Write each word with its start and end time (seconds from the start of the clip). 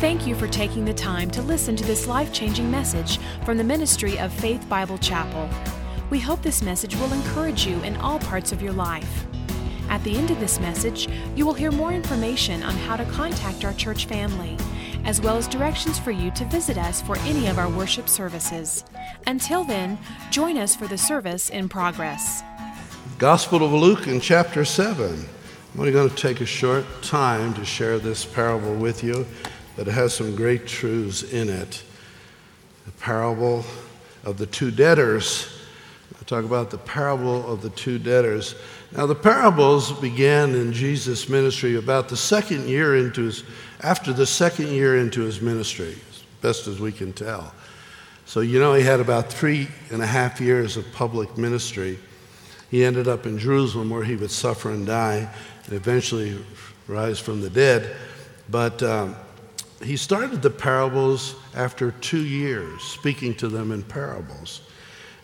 Thank 0.00 0.26
you 0.26 0.34
for 0.34 0.48
taking 0.48 0.86
the 0.86 0.94
time 0.94 1.30
to 1.32 1.42
listen 1.42 1.76
to 1.76 1.84
this 1.84 2.06
life 2.06 2.32
changing 2.32 2.70
message 2.70 3.18
from 3.44 3.58
the 3.58 3.64
ministry 3.64 4.18
of 4.18 4.32
Faith 4.32 4.66
Bible 4.66 4.96
Chapel. 4.96 5.46
We 6.08 6.18
hope 6.18 6.40
this 6.40 6.62
message 6.62 6.96
will 6.96 7.12
encourage 7.12 7.66
you 7.66 7.78
in 7.82 7.98
all 7.98 8.18
parts 8.18 8.50
of 8.50 8.62
your 8.62 8.72
life. 8.72 9.26
At 9.90 10.02
the 10.02 10.16
end 10.16 10.30
of 10.30 10.40
this 10.40 10.58
message, 10.58 11.10
you 11.36 11.44
will 11.44 11.52
hear 11.52 11.70
more 11.70 11.92
information 11.92 12.62
on 12.62 12.72
how 12.76 12.96
to 12.96 13.04
contact 13.04 13.62
our 13.62 13.74
church 13.74 14.06
family, 14.06 14.56
as 15.04 15.20
well 15.20 15.36
as 15.36 15.46
directions 15.46 15.98
for 15.98 16.12
you 16.12 16.30
to 16.30 16.46
visit 16.46 16.78
us 16.78 17.02
for 17.02 17.18
any 17.18 17.48
of 17.48 17.58
our 17.58 17.68
worship 17.68 18.08
services. 18.08 18.86
Until 19.26 19.64
then, 19.64 19.98
join 20.30 20.56
us 20.56 20.74
for 20.74 20.86
the 20.86 20.96
service 20.96 21.50
in 21.50 21.68
progress. 21.68 22.42
Gospel 23.18 23.62
of 23.62 23.74
Luke 23.74 24.06
in 24.06 24.18
chapter 24.22 24.64
7. 24.64 25.26
I'm 25.74 25.78
only 25.78 25.92
going 25.92 26.08
to 26.08 26.16
take 26.16 26.40
a 26.40 26.46
short 26.46 26.86
time 27.02 27.52
to 27.52 27.66
share 27.66 27.98
this 27.98 28.24
parable 28.24 28.74
with 28.74 29.04
you, 29.04 29.26
but 29.76 29.88
it 29.88 29.92
has 29.92 30.14
some 30.14 30.36
great 30.36 30.66
truths 30.66 31.22
in 31.22 31.48
it. 31.48 31.82
The 32.86 32.92
parable 32.92 33.64
of 34.24 34.36
the 34.36 34.46
two 34.46 34.70
debtors. 34.70 35.60
I 36.20 36.24
talk 36.24 36.44
about 36.44 36.70
the 36.70 36.78
parable 36.78 37.50
of 37.50 37.62
the 37.62 37.70
two 37.70 37.98
debtors. 37.98 38.54
Now, 38.92 39.06
the 39.06 39.14
parables 39.14 39.92
began 39.92 40.54
in 40.54 40.72
Jesus' 40.72 41.28
ministry 41.28 41.76
about 41.76 42.08
the 42.08 42.16
second 42.16 42.68
year 42.68 42.96
into 42.96 43.22
his, 43.22 43.44
after 43.82 44.12
the 44.12 44.26
second 44.26 44.68
year 44.68 44.98
into 44.98 45.22
his 45.22 45.40
ministry, 45.40 45.96
best 46.40 46.66
as 46.66 46.80
we 46.80 46.90
can 46.90 47.12
tell. 47.12 47.54
So, 48.26 48.40
you 48.40 48.58
know, 48.58 48.74
he 48.74 48.82
had 48.82 49.00
about 49.00 49.32
three 49.32 49.68
and 49.90 50.02
a 50.02 50.06
half 50.06 50.40
years 50.40 50.76
of 50.76 50.84
public 50.92 51.38
ministry. 51.38 51.98
He 52.70 52.84
ended 52.84 53.08
up 53.08 53.26
in 53.26 53.38
Jerusalem 53.38 53.90
where 53.90 54.04
he 54.04 54.16
would 54.16 54.30
suffer 54.30 54.70
and 54.70 54.86
die 54.86 55.28
and 55.64 55.72
eventually 55.72 56.38
rise 56.86 57.18
from 57.18 57.40
the 57.40 57.50
dead. 57.50 57.96
But 58.48 58.82
um, 58.82 59.16
he 59.82 59.96
started 59.96 60.42
the 60.42 60.50
parables 60.50 61.34
after 61.54 61.90
two 61.90 62.24
years, 62.24 62.82
speaking 62.82 63.34
to 63.36 63.48
them 63.48 63.72
in 63.72 63.82
parables. 63.82 64.60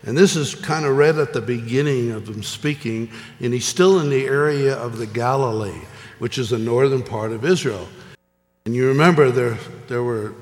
And 0.05 0.17
this 0.17 0.37
is 0.37 0.55
kind 0.55 0.87
of 0.87 0.97
read 0.97 1.19
at 1.19 1.33
the 1.33 1.41
beginning 1.41 2.13
of 2.13 2.29
him 2.29 2.43
speaking, 2.43 3.11
and 3.41 3.53
he's 3.53 3.67
still 3.67 4.01
in 4.01 4.09
the 4.09 4.25
area 4.25 4.75
of 4.75 4.99
the 4.99 5.07
Galilee, 5.07 5.83
which 6.19 6.39
is 6.39 6.51
the 6.51 6.59
northern 6.59 7.03
part 7.03 7.33
of 7.33 7.45
Israel. 7.45 7.89
And 8.65 8.75
you 8.75 8.89
remember 8.89 9.31
there, 9.31 9.59
there 9.89 10.03
were 10.03 10.35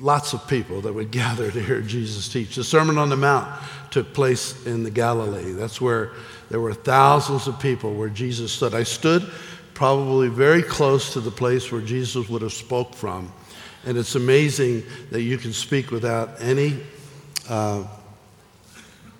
lots 0.00 0.32
of 0.32 0.46
people 0.48 0.80
that 0.82 0.92
would 0.92 1.10
gather 1.12 1.50
to 1.50 1.62
hear 1.62 1.80
Jesus 1.80 2.28
teach. 2.28 2.56
The 2.56 2.64
Sermon 2.64 2.98
on 2.98 3.08
the 3.08 3.16
Mount 3.16 3.48
took 3.90 4.12
place 4.14 4.66
in 4.66 4.82
the 4.82 4.90
Galilee. 4.90 5.52
That's 5.52 5.80
where 5.80 6.12
there 6.50 6.60
were 6.60 6.74
thousands 6.74 7.46
of 7.46 7.60
people 7.60 7.94
where 7.94 8.08
Jesus 8.08 8.52
stood. 8.52 8.74
I 8.74 8.82
stood 8.82 9.30
probably 9.74 10.28
very 10.28 10.62
close 10.62 11.12
to 11.12 11.20
the 11.20 11.30
place 11.30 11.70
where 11.72 11.80
Jesus 11.80 12.28
would 12.28 12.42
have 12.42 12.52
spoke 12.52 12.94
from. 12.94 13.32
And 13.84 13.98
it's 13.98 14.14
amazing 14.14 14.84
that 15.10 15.22
you 15.22 15.38
can 15.38 15.52
speak 15.52 15.90
without 15.90 16.40
any 16.40 16.78
uh, 17.48 17.84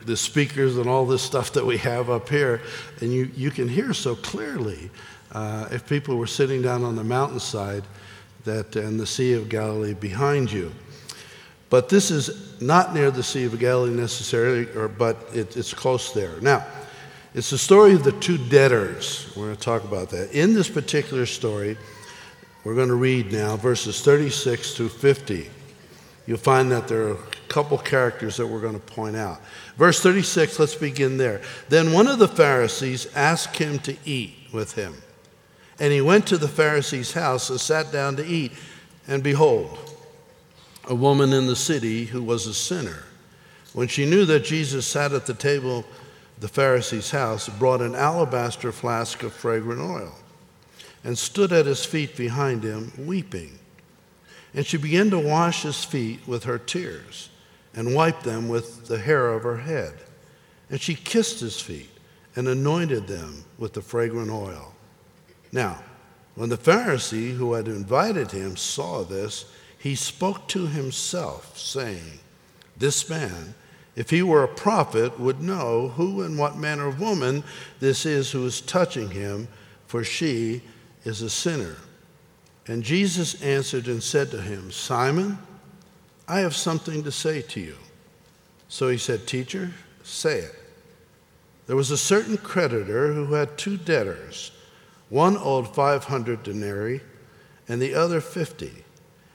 the 0.06 0.17
speakers 0.17 0.77
and 0.77 0.89
all 0.89 1.06
this 1.06 1.22
stuff 1.22 1.53
that 1.53 1.64
we 1.64 1.78
have 1.78 2.11
up 2.11 2.28
here, 2.28 2.61
and 3.00 3.12
you, 3.12 3.31
you 3.36 3.50
can 3.50 3.69
hear 3.69 3.92
so 3.92 4.14
clearly. 4.14 4.91
Uh, 5.33 5.67
if 5.70 5.89
people 5.89 6.17
were 6.17 6.27
sitting 6.27 6.61
down 6.61 6.84
on 6.84 6.94
the 6.94 7.05
mountainside 7.05 7.84
that 8.44 8.77
and 8.77 9.00
the 9.00 9.06
Sea 9.06 9.33
of 9.34 9.48
Galilee 9.48 9.94
behind 9.94 10.50
you. 10.53 10.72
But 11.70 11.89
this 11.89 12.11
is 12.11 12.61
not 12.61 12.92
near 12.92 13.11
the 13.11 13.22
Sea 13.22 13.44
of 13.44 13.59
Galilee 13.59 13.94
necessarily, 13.94 14.69
or, 14.77 14.89
but 14.89 15.16
it, 15.33 15.56
it's 15.56 15.72
close 15.72 16.12
there. 16.12 16.39
Now, 16.41 16.66
it's 17.34 17.50
the 17.50 17.58
story 17.58 17.94
of 17.94 18.05
the 18.05 18.12
two 18.12 18.36
debtors. 18.36 19.33
We're 19.34 19.47
going 19.47 19.56
to 19.56 19.62
talk 19.62 19.84
about 19.84 20.11
that. 20.11 20.33
In 20.33 20.52
this 20.52 20.69
particular 20.69 21.25
story, 21.25 21.78
we're 22.62 22.75
going 22.75 22.88
to 22.88 22.94
read 22.94 23.33
now 23.33 23.56
verses 23.56 24.02
36 24.02 24.75
through 24.77 24.91
50. 24.91 25.50
You'll 26.27 26.38
find 26.38 26.70
that 26.70 26.88
there 26.88 27.08
are 27.08 27.12
a 27.14 27.19
couple 27.48 27.78
characters 27.78 28.36
that 28.36 28.47
we're 28.47 28.60
going 28.60 28.78
to 28.78 28.86
point 28.86 29.16
out. 29.16 29.41
Verse 29.76 30.00
36, 30.00 30.59
let's 30.59 30.75
begin 30.75 31.16
there. 31.16 31.41
Then 31.69 31.93
one 31.93 32.06
of 32.06 32.19
the 32.19 32.28
Pharisees 32.28 33.09
asked 33.16 33.56
him 33.56 33.78
to 33.81 33.97
eat 34.04 34.34
with 34.53 34.75
him. 34.75 34.94
And 35.81 35.93
he 35.93 36.00
went 36.00 36.26
to 36.28 36.38
the 36.38 36.49
Pharisee's 36.49 37.12
house 37.12 37.50
and 37.50 37.59
sat 37.59 37.91
down 37.91 38.16
to 38.16 38.26
eat. 38.26 38.53
And 39.09 39.22
behold, 39.22 39.78
a 40.84 40.94
woman 40.94 41.32
in 41.32 41.47
the 41.47 41.56
city 41.56 42.04
who 42.04 42.22
was 42.22 42.47
a 42.47 42.54
sinner, 42.54 43.04
when 43.72 43.88
she 43.88 44.04
knew 44.04 44.26
that 44.26 44.44
Jesus 44.44 44.87
sat 44.87 45.12
at 45.12 45.26
the 45.26 45.34
table 45.34 45.84
the 46.42 46.48
Pharisee's 46.48 47.12
house, 47.12 47.48
brought 47.48 47.80
an 47.80 47.94
alabaster 47.94 48.72
flask 48.72 49.22
of 49.22 49.32
fragrant 49.32 49.80
oil 49.80 50.12
and 51.04 51.16
stood 51.16 51.53
at 51.53 51.66
his 51.66 51.84
feet 51.84 52.16
behind 52.16 52.64
him, 52.64 52.92
weeping. 52.98 53.58
And 54.52 54.66
she 54.66 54.76
began 54.76 55.08
to 55.10 55.20
wash 55.20 55.62
his 55.62 55.84
feet 55.84 56.26
with 56.26 56.42
her 56.44 56.58
tears 56.58 57.31
and 57.75 57.94
wiped 57.94 58.25
them 58.25 58.48
with 58.48 58.86
the 58.86 58.98
hair 58.98 59.32
of 59.32 59.44
her 59.44 59.58
head. 59.58 59.94
And 60.69 60.81
she 60.81 60.97
kissed 60.97 61.38
his 61.38 61.60
feet 61.60 61.91
and 62.34 62.48
anointed 62.48 63.06
them 63.06 63.44
with 63.56 63.75
the 63.75 63.81
fragrant 63.81 64.31
oil. 64.31 64.75
Now, 65.52 65.82
when 66.34 66.48
the 66.48 66.58
Pharisee 66.58 67.36
who 67.36 67.52
had 67.52 67.69
invited 67.69 68.32
him 68.32 68.56
saw 68.56 69.04
this, 69.04 69.44
he 69.78 69.94
spoke 69.94 70.48
to 70.48 70.66
himself, 70.66 71.56
saying, 71.56 72.19
This 72.76 73.08
man, 73.08 73.54
if 73.94 74.10
he 74.10 74.22
were 74.22 74.42
a 74.42 74.48
prophet, 74.48 75.20
would 75.20 75.42
know 75.42 75.88
who 75.88 76.22
and 76.22 76.38
what 76.38 76.56
manner 76.56 76.86
of 76.86 77.00
woman 77.00 77.44
this 77.80 78.06
is 78.06 78.30
who 78.30 78.47
is 78.47 78.60
touching 78.60 79.10
him, 79.10 79.48
for 79.86 80.03
she 80.03 80.62
is 81.04 81.20
a 81.20 81.30
sinner. 81.30 81.76
And 82.66 82.82
Jesus 82.82 83.42
answered 83.42 83.88
and 83.88 84.02
said 84.02 84.31
to 84.31 84.41
him, 84.41 84.70
Simon, 84.70 85.38
I 86.28 86.41
have 86.41 86.54
something 86.54 87.02
to 87.04 87.12
say 87.12 87.42
to 87.42 87.60
you. 87.60 87.76
So 88.69 88.88
he 88.88 88.97
said, 88.97 89.26
Teacher, 89.26 89.72
say 90.02 90.38
it. 90.38 90.54
There 91.66 91.76
was 91.76 91.91
a 91.91 91.98
certain 91.98 92.38
creditor 92.38 93.12
who 93.12 93.34
had 93.34 93.58
two 93.58 93.76
debtors. 93.76 94.52
One 95.10 95.36
owed 95.36 95.75
500 95.75 96.42
denarii 96.42 97.00
and 97.69 97.82
the 97.82 97.94
other 97.94 98.20
50. 98.20 98.72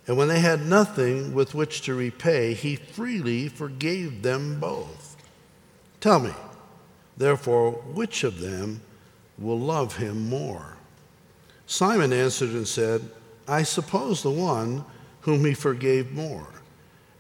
And 0.07 0.17
when 0.17 0.29
they 0.29 0.39
had 0.39 0.65
nothing 0.65 1.33
with 1.33 1.53
which 1.53 1.81
to 1.81 1.93
repay, 1.93 2.53
he 2.53 2.77
freely 2.77 3.49
forgave 3.49 4.21
them 4.23 4.59
both. 4.59 5.17
Tell 5.99 6.19
me, 6.19 6.31
therefore, 7.17 7.71
which 7.71 8.23
of 8.23 8.39
them 8.39 8.81
will 9.37 9.59
love 9.59 9.97
him 9.97 10.29
more? 10.29 10.77
Simon 11.65 12.13
answered 12.13 12.51
and 12.51 12.67
said, 12.67 13.01
I 13.47 13.63
suppose 13.63 14.23
the 14.23 14.31
one 14.31 14.85
whom 15.21 15.43
he 15.43 15.53
forgave 15.53 16.13
more. 16.13 16.47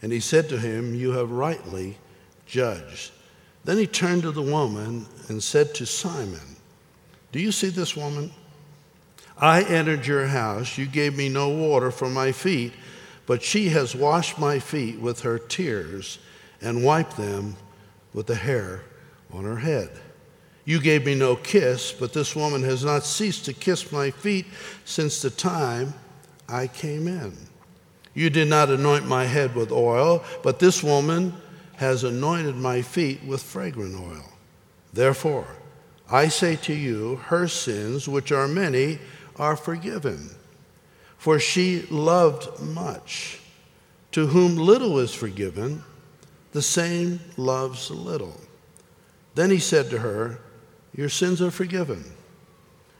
And 0.01 0.13
he 0.13 0.21
said 0.21 0.47
to 0.49 0.57
him, 0.57 0.95
You 0.95 1.11
have 1.11 1.29
rightly 1.31 1.97
judged. 2.45 3.11
Then 3.65 3.77
he 3.77 3.87
turned 3.87 4.21
to 4.21 4.31
the 4.31 4.41
woman 4.41 5.05
and 5.27 5.43
said 5.43 5.75
to 5.75 5.85
Simon, 5.85 6.55
Do 7.33 7.39
you 7.39 7.51
see 7.51 7.69
this 7.69 7.97
woman? 7.97 8.31
I 9.39 9.61
entered 9.63 10.07
your 10.07 10.27
house. 10.27 10.77
You 10.77 10.85
gave 10.85 11.15
me 11.15 11.29
no 11.29 11.49
water 11.49 11.91
for 11.91 12.09
my 12.09 12.31
feet, 12.31 12.73
but 13.25 13.43
she 13.43 13.69
has 13.69 13.95
washed 13.95 14.39
my 14.39 14.59
feet 14.59 14.99
with 14.99 15.21
her 15.21 15.37
tears 15.37 16.19
and 16.61 16.83
wiped 16.83 17.17
them 17.17 17.55
with 18.13 18.27
the 18.27 18.35
hair 18.35 18.81
on 19.31 19.43
her 19.43 19.57
head. 19.57 19.91
You 20.65 20.81
gave 20.81 21.05
me 21.05 21.15
no 21.15 21.35
kiss, 21.35 21.91
but 21.91 22.13
this 22.13 22.35
woman 22.35 22.63
has 22.63 22.83
not 22.83 23.05
ceased 23.05 23.45
to 23.45 23.53
kiss 23.53 23.91
my 23.91 24.11
feet 24.11 24.47
since 24.85 25.21
the 25.21 25.29
time 25.29 25.93
I 26.49 26.67
came 26.67 27.07
in. 27.07 27.37
You 28.13 28.29
did 28.29 28.47
not 28.47 28.69
anoint 28.69 29.05
my 29.05 29.25
head 29.25 29.55
with 29.55 29.71
oil, 29.71 30.23
but 30.41 30.59
this 30.59 30.83
woman 30.83 31.33
has 31.75 32.03
anointed 32.03 32.55
my 32.55 32.81
feet 32.81 33.23
with 33.23 33.43
fragrant 33.43 33.95
oil. 33.95 34.25
Therefore, 34.91 35.47
I 36.09 36.29
say 36.29 36.55
to 36.55 36.73
you, 36.73 37.17
her 37.27 37.47
sins, 37.47 38.07
which 38.07 38.31
are 38.31 38.47
many, 38.47 38.99
are 39.39 39.55
forgiven. 39.55 40.29
For 41.17 41.39
she 41.39 41.83
loved 41.89 42.61
much. 42.61 43.39
To 44.11 44.27
whom 44.27 44.55
little 44.55 44.99
is 44.99 45.13
forgiven, 45.13 45.83
the 46.51 46.61
same 46.61 47.19
loves 47.35 47.91
little. 47.91 48.39
Then 49.35 49.51
he 49.51 49.59
said 49.59 49.89
to 49.91 49.99
her, 49.99 50.39
Your 50.95 51.09
sins 51.09 51.41
are 51.41 51.51
forgiven. 51.51 52.03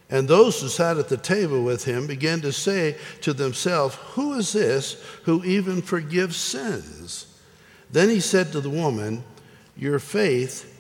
And 0.10 0.28
those 0.28 0.62
who 0.62 0.70
sat 0.70 0.98
at 0.98 1.10
the 1.10 1.18
table 1.18 1.64
with 1.64 1.84
him 1.84 2.08
began 2.08 2.42
to 2.42 2.54
say 2.54 2.96
to 3.22 3.34
themselves, 3.34 3.96
Who 4.14 4.34
is 4.34 4.54
this 4.54 5.04
who 5.24 5.44
even 5.44 5.82
forgives 5.82 6.38
sins? 6.38 7.40
Then 7.92 8.10
he 8.10 8.20
said 8.20 8.52
to 8.52 8.62
the 8.62 8.70
woman, 8.70 9.24
Your 9.76 10.00
faith 10.00 10.74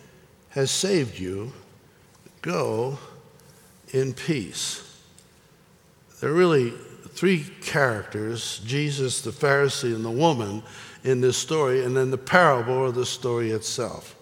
has 0.49 0.71
saved 0.71 1.19
you. 1.19 1.51
Go 2.41 2.99
in 3.89 4.13
peace. 4.13 4.86
There 6.19 6.31
are 6.31 6.33
really 6.33 6.71
three 7.09 7.45
characters 7.61 8.61
Jesus, 8.65 9.21
the 9.21 9.31
Pharisee, 9.31 9.95
and 9.95 10.03
the 10.03 10.11
woman 10.11 10.63
in 11.03 11.21
this 11.21 11.37
story, 11.37 11.83
and 11.83 11.95
then 11.95 12.11
the 12.11 12.17
parable 12.17 12.87
of 12.87 12.95
the 12.95 13.05
story 13.05 13.51
itself. 13.51 14.15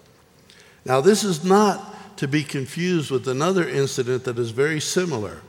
Now, 0.84 1.00
this 1.00 1.24
is 1.24 1.44
not 1.44 2.16
to 2.18 2.28
be 2.28 2.42
confused 2.42 3.10
with 3.10 3.26
another 3.28 3.68
incident 3.68 4.24
that 4.24 4.38
is 4.38 4.50
very 4.50 4.80
similar 4.80 5.40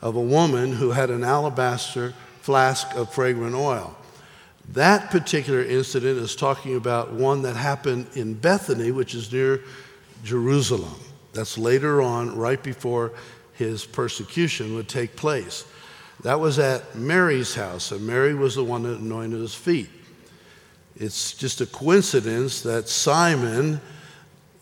of 0.00 0.14
a 0.14 0.20
woman 0.20 0.72
who 0.72 0.90
had 0.90 1.10
an 1.10 1.24
alabaster 1.24 2.14
flask 2.40 2.94
of 2.94 3.12
fragrant 3.12 3.54
oil. 3.54 3.96
That 4.70 5.10
particular 5.10 5.62
incident 5.62 6.18
is 6.18 6.36
talking 6.36 6.76
about 6.76 7.12
one 7.12 7.42
that 7.42 7.56
happened 7.56 8.06
in 8.14 8.34
Bethany, 8.34 8.90
which 8.90 9.14
is 9.14 9.32
near 9.32 9.62
Jerusalem. 10.22 10.94
That's 11.32 11.58
later 11.58 12.02
on, 12.02 12.36
right 12.36 12.62
before 12.62 13.12
his 13.54 13.84
persecution 13.84 14.74
would 14.74 14.88
take 14.88 15.16
place. 15.16 15.64
That 16.22 16.40
was 16.40 16.58
at 16.58 16.96
Mary's 16.96 17.54
house, 17.54 17.92
and 17.92 18.06
Mary 18.06 18.34
was 18.34 18.56
the 18.56 18.64
one 18.64 18.82
that 18.82 18.98
anointed 18.98 19.40
his 19.40 19.54
feet. 19.54 19.88
It's 20.96 21.32
just 21.32 21.60
a 21.60 21.66
coincidence 21.66 22.62
that 22.62 22.88
Simon, 22.88 23.80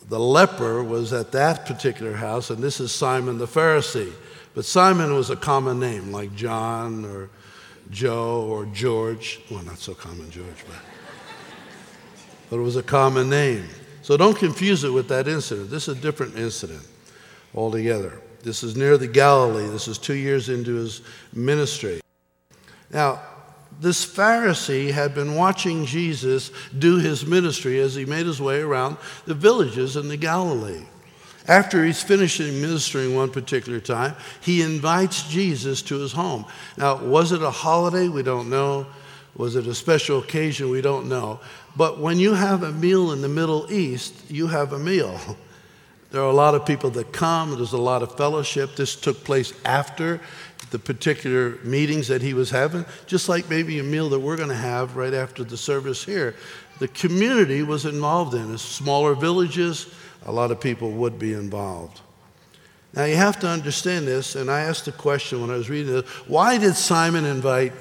the 0.07 0.19
leper, 0.19 0.83
was 0.83 1.13
at 1.13 1.31
that 1.31 1.65
particular 1.65 2.13
house, 2.13 2.51
and 2.51 2.61
this 2.61 2.79
is 2.79 2.91
Simon 2.91 3.39
the 3.39 3.47
Pharisee. 3.47 4.13
But 4.53 4.65
Simon 4.65 5.13
was 5.15 5.31
a 5.31 5.35
common 5.35 5.79
name, 5.79 6.11
like 6.11 6.35
John 6.35 7.05
or 7.05 7.29
Joe 7.89 8.41
or 8.47 8.65
George. 8.65 9.39
Well, 9.49 9.63
not 9.63 9.79
so 9.79 9.95
common, 9.95 10.29
George, 10.29 10.63
but, 10.67 10.77
but 12.51 12.57
it 12.57 12.61
was 12.61 12.75
a 12.75 12.83
common 12.83 13.29
name. 13.29 13.67
So 14.03 14.15
don't 14.15 14.37
confuse 14.37 14.83
it 14.83 14.89
with 14.89 15.07
that 15.09 15.27
incident. 15.27 15.71
This 15.71 15.87
is 15.87 15.97
a 15.97 16.01
different 16.01 16.37
incident 16.37 16.85
altogether. 17.55 18.21
This 18.43 18.63
is 18.63 18.75
near 18.75 18.97
the 18.97 19.07
Galilee. 19.07 19.67
This 19.67 19.87
is 19.87 19.97
two 19.97 20.15
years 20.15 20.49
into 20.49 20.75
his 20.75 21.01
ministry. 21.33 22.01
Now, 22.91 23.21
this 23.79 24.05
Pharisee 24.05 24.91
had 24.91 25.13
been 25.13 25.35
watching 25.35 25.85
Jesus 25.85 26.51
do 26.77 26.97
his 26.97 27.25
ministry 27.25 27.79
as 27.79 27.95
he 27.95 28.05
made 28.05 28.25
his 28.25 28.41
way 28.41 28.61
around 28.61 28.97
the 29.25 29.35
villages 29.35 29.95
in 29.95 30.07
the 30.07 30.17
Galilee. 30.17 30.83
After 31.47 31.85
he's 31.85 32.03
finished 32.03 32.39
ministering 32.39 33.15
one 33.15 33.29
particular 33.29 33.79
time, 33.79 34.15
he 34.41 34.61
invites 34.61 35.29
Jesus 35.29 35.81
to 35.83 35.99
his 35.99 36.11
home. 36.11 36.45
Now, 36.77 36.97
was 36.97 37.31
it 37.31 37.41
a 37.41 37.51
holiday? 37.51 38.09
We 38.09 38.23
don't 38.23 38.49
know. 38.49 38.87
Was 39.37 39.55
it 39.55 39.67
a 39.67 39.75
special 39.75 40.19
occasion? 40.19 40.69
We 40.69 40.81
don't 40.81 41.07
know. 41.07 41.39
But 41.75 41.99
when 41.99 42.19
you 42.19 42.33
have 42.33 42.63
a 42.63 42.71
meal 42.71 43.11
in 43.11 43.21
the 43.21 43.29
Middle 43.29 43.71
East, 43.71 44.29
you 44.29 44.47
have 44.47 44.73
a 44.73 44.79
meal. 44.79 45.19
There 46.17 46.23
are 46.23 46.31
a 46.31 46.33
lot 46.33 46.55
of 46.55 46.65
people 46.65 46.89
that 46.89 47.13
come, 47.13 47.55
there's 47.55 47.73
a 47.73 47.77
lot 47.77 48.01
of 48.01 48.17
fellowship. 48.17 48.75
This 48.75 48.95
took 48.95 49.23
place 49.23 49.53
after 49.63 50.19
the 50.71 50.79
particular 50.79 51.59
meetings 51.63 52.07
that 52.07 52.23
he 52.23 52.33
was 52.33 52.49
having, 52.49 52.87
just 53.05 53.29
like 53.29 53.47
maybe 53.51 53.77
a 53.77 53.83
meal 53.83 54.09
that 54.09 54.19
we're 54.19 54.35
going 54.35 54.49
to 54.49 54.55
have 54.55 54.95
right 54.95 55.13
after 55.13 55.43
the 55.43 55.55
service 55.55 56.03
here. 56.03 56.33
The 56.79 56.87
community 56.87 57.61
was 57.61 57.85
involved 57.85 58.33
in 58.33 58.51
it. 58.51 58.57
Smaller 58.57 59.13
villages, 59.13 59.93
a 60.25 60.31
lot 60.31 60.49
of 60.49 60.59
people 60.59 60.89
would 60.89 61.19
be 61.19 61.33
involved. 61.33 62.01
Now 62.95 63.03
you 63.03 63.15
have 63.15 63.39
to 63.41 63.47
understand 63.47 64.07
this, 64.07 64.35
and 64.35 64.49
I 64.49 64.61
asked 64.61 64.85
the 64.85 64.93
question 64.93 65.39
when 65.39 65.51
I 65.51 65.55
was 65.55 65.69
reading 65.69 65.93
this 65.93 66.09
why 66.25 66.57
did 66.57 66.73
Simon 66.73 67.25
invite 67.25 67.73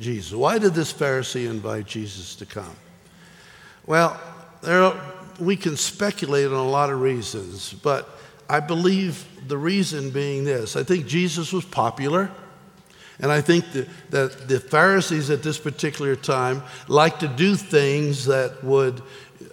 Jesus? 0.00 0.32
Why 0.32 0.58
did 0.58 0.74
this 0.74 0.92
Pharisee 0.92 1.48
invite 1.48 1.86
Jesus 1.86 2.34
to 2.34 2.46
come? 2.46 2.74
Well, 3.86 4.20
there 4.60 4.92
we 5.40 5.56
can 5.56 5.76
speculate 5.76 6.46
on 6.46 6.52
a 6.52 6.68
lot 6.68 6.90
of 6.90 7.00
reasons, 7.00 7.72
but 7.72 8.08
I 8.48 8.60
believe 8.60 9.24
the 9.48 9.56
reason 9.56 10.10
being 10.10 10.44
this 10.44 10.76
I 10.76 10.82
think 10.82 11.06
Jesus 11.06 11.52
was 11.52 11.64
popular. 11.64 12.30
And 13.22 13.30
I 13.30 13.42
think 13.42 13.70
that, 13.72 13.88
that 14.10 14.48
the 14.48 14.58
Pharisees 14.58 15.28
at 15.28 15.42
this 15.42 15.58
particular 15.58 16.16
time 16.16 16.62
liked 16.88 17.20
to 17.20 17.28
do 17.28 17.54
things 17.54 18.24
that 18.24 18.64
would 18.64 19.02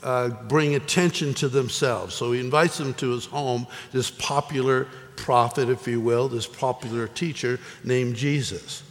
uh, 0.02 0.30
bring 0.30 0.76
attention 0.76 1.34
to 1.34 1.50
themselves. 1.50 2.16
So 2.16 2.32
he 2.32 2.40
invites 2.40 2.78
them 2.78 2.94
to 2.96 3.12
his 3.12 3.26
home, 3.26 3.68
this 3.92 4.10
popular 4.10 4.88
prophet, 5.18 5.68
if 5.68 5.86
you 5.86 6.00
will, 6.00 6.30
this 6.30 6.48
popular 6.48 7.10
teacher 7.10 7.60
named 7.84 8.16
Jesus. 8.16 8.84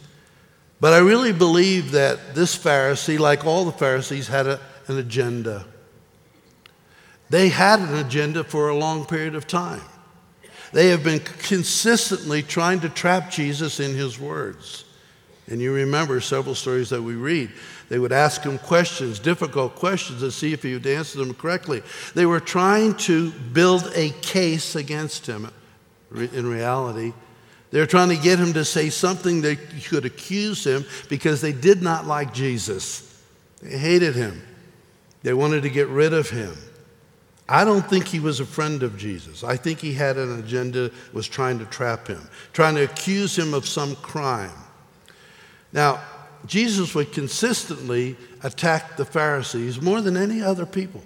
But 0.79 0.93
I 0.93 0.99
really 0.99 1.33
believe 1.33 1.91
that 1.91 2.35
this 2.35 2.55
Pharisee, 2.55 3.17
like 3.17 3.45
all 3.45 3.65
the 3.65 3.71
Pharisees, 3.71 4.27
had 4.27 4.45
a, 4.45 4.59
an 4.87 4.99
agenda. 4.99 5.65
They 7.29 7.49
had 7.49 7.79
an 7.79 7.95
agenda 7.95 8.43
for 8.43 8.69
a 8.69 8.75
long 8.75 9.05
period 9.05 9.35
of 9.35 9.47
time. 9.47 9.81
They 10.73 10.89
have 10.89 11.03
been 11.03 11.19
consistently 11.19 12.41
trying 12.43 12.81
to 12.81 12.89
trap 12.89 13.31
Jesus 13.31 13.79
in 13.79 13.93
his 13.93 14.19
words. 14.19 14.85
And 15.49 15.61
you 15.61 15.73
remember 15.73 16.19
several 16.19 16.55
stories 16.55 16.89
that 16.89 17.01
we 17.01 17.15
read. 17.15 17.51
They 17.87 17.99
would 17.99 18.11
ask 18.11 18.43
him 18.43 18.57
questions, 18.57 19.17
difficult 19.17 19.75
questions, 19.75 20.19
to 20.19 20.31
see 20.31 20.51
if 20.51 20.61
he 20.61 20.73
would 20.73 20.85
answer 20.85 21.19
them 21.19 21.33
correctly. 21.33 21.83
They 22.15 22.25
were 22.25 22.41
trying 22.41 22.95
to 22.95 23.31
build 23.31 23.89
a 23.95 24.09
case 24.21 24.75
against 24.75 25.25
him. 25.25 25.49
In 26.13 26.45
reality, 26.49 27.13
they 27.71 27.79
were 27.79 27.85
trying 27.85 28.09
to 28.09 28.17
get 28.17 28.39
him 28.39 28.53
to 28.53 28.65
say 28.65 28.89
something 28.89 29.41
that 29.41 29.57
could 29.87 30.05
accuse 30.05 30.65
him 30.65 30.85
because 31.09 31.41
they 31.41 31.53
did 31.53 31.81
not 31.81 32.05
like 32.05 32.33
Jesus. 32.33 33.23
They 33.61 33.77
hated 33.77 34.15
him. 34.15 34.41
They 35.23 35.33
wanted 35.33 35.63
to 35.63 35.69
get 35.69 35.87
rid 35.87 36.13
of 36.13 36.29
him. 36.29 36.55
I 37.49 37.63
don't 37.63 37.87
think 37.87 38.07
he 38.07 38.19
was 38.19 38.39
a 38.39 38.45
friend 38.45 38.83
of 38.83 38.97
Jesus. 38.97 39.43
I 39.43 39.55
think 39.55 39.79
he 39.79 39.93
had 39.93 40.17
an 40.17 40.39
agenda, 40.39 40.91
was 41.13 41.27
trying 41.27 41.59
to 41.59 41.65
trap 41.65 42.07
him, 42.07 42.27
trying 42.51 42.75
to 42.75 42.83
accuse 42.83 43.37
him 43.37 43.53
of 43.53 43.65
some 43.65 43.95
crime. 43.97 44.51
Now, 45.71 46.01
Jesus 46.45 46.93
would 46.93 47.13
consistently 47.13 48.17
attack 48.43 48.97
the 48.97 49.05
Pharisees 49.05 49.81
more 49.81 50.01
than 50.01 50.17
any 50.17 50.41
other 50.41 50.65
people. 50.65 51.01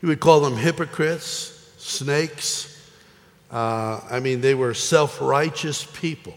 He 0.00 0.06
would 0.06 0.20
call 0.20 0.40
them 0.40 0.56
hypocrites, 0.56 1.72
snakes. 1.78 2.74
Uh, 3.50 4.00
I 4.10 4.20
mean, 4.20 4.40
they 4.40 4.54
were 4.54 4.74
self 4.74 5.20
righteous 5.20 5.84
people. 5.84 6.34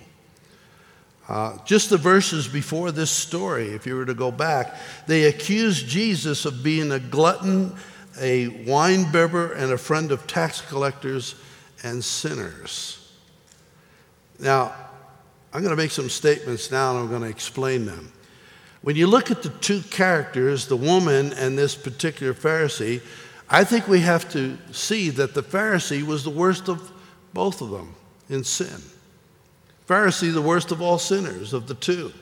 Uh, 1.28 1.58
just 1.66 1.90
the 1.90 1.98
verses 1.98 2.48
before 2.48 2.92
this 2.92 3.12
story, 3.12 3.70
if 3.70 3.86
you 3.86 3.96
were 3.96 4.06
to 4.06 4.14
go 4.14 4.32
back, 4.32 4.76
they 5.08 5.26
accused 5.26 5.88
Jesus 5.88 6.46
of 6.46 6.64
being 6.64 6.92
a 6.92 7.00
glutton 7.00 7.74
a 8.20 8.48
wine 8.66 9.12
bibber 9.12 9.54
and 9.54 9.72
a 9.72 9.78
friend 9.78 10.12
of 10.12 10.28
tax 10.28 10.62
collectors 10.62 11.36
and 11.84 12.04
sinners. 12.04 13.14
Now, 14.40 14.74
I'm 15.54 15.62
going 15.62 15.76
to 15.76 15.82
make 15.82 15.92
some 15.92 16.10
statements 16.10 16.72
now 16.72 16.92
and 16.92 17.00
I'm 17.00 17.10
going 17.10 17.22
to 17.22 17.30
explain 17.30 17.86
them. 17.86 18.12
When 18.82 18.96
you 18.96 19.06
look 19.06 19.30
at 19.30 19.44
the 19.44 19.50
two 19.50 19.82
characters, 19.82 20.68
the 20.68 20.78
woman 20.78 21.34
and 21.34 21.58
this 21.58 21.76
particular 21.76 22.34
Pharisee, 22.34 23.02
I 23.50 23.64
think 23.64 23.88
we 23.88 24.00
have 24.00 24.32
to 24.32 24.58
see 24.72 25.10
that 25.12 25.34
the 25.34 25.44
Pharisee 25.44 26.04
was 26.04 26.24
the 26.24 26.30
worst 26.30 26.68
of 26.68 26.92
both 27.34 27.62
of 27.62 27.70
them 27.70 27.96
in 28.30 28.44
sin. 28.44 28.82
Pharisee, 29.88 30.34
the 30.34 30.42
worst 30.42 30.72
of 30.72 30.82
all 30.82 30.98
sinners 30.98 31.54
of 31.54 31.68
the 31.68 31.76
two. 31.76 32.14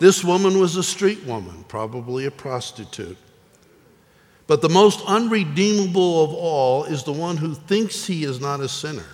This 0.00 0.22
woman 0.22 0.58
was 0.58 0.76
a 0.76 0.82
street 0.82 1.24
woman, 1.24 1.64
probably 1.68 2.26
a 2.26 2.30
prostitute. 2.30 3.16
But 4.46 4.62
the 4.62 4.68
most 4.68 5.04
unredeemable 5.06 6.22
of 6.22 6.32
all 6.32 6.84
is 6.84 7.02
the 7.02 7.12
one 7.12 7.36
who 7.36 7.54
thinks 7.54 8.06
he 8.06 8.24
is 8.24 8.40
not 8.40 8.60
a 8.60 8.68
sinner 8.68 9.06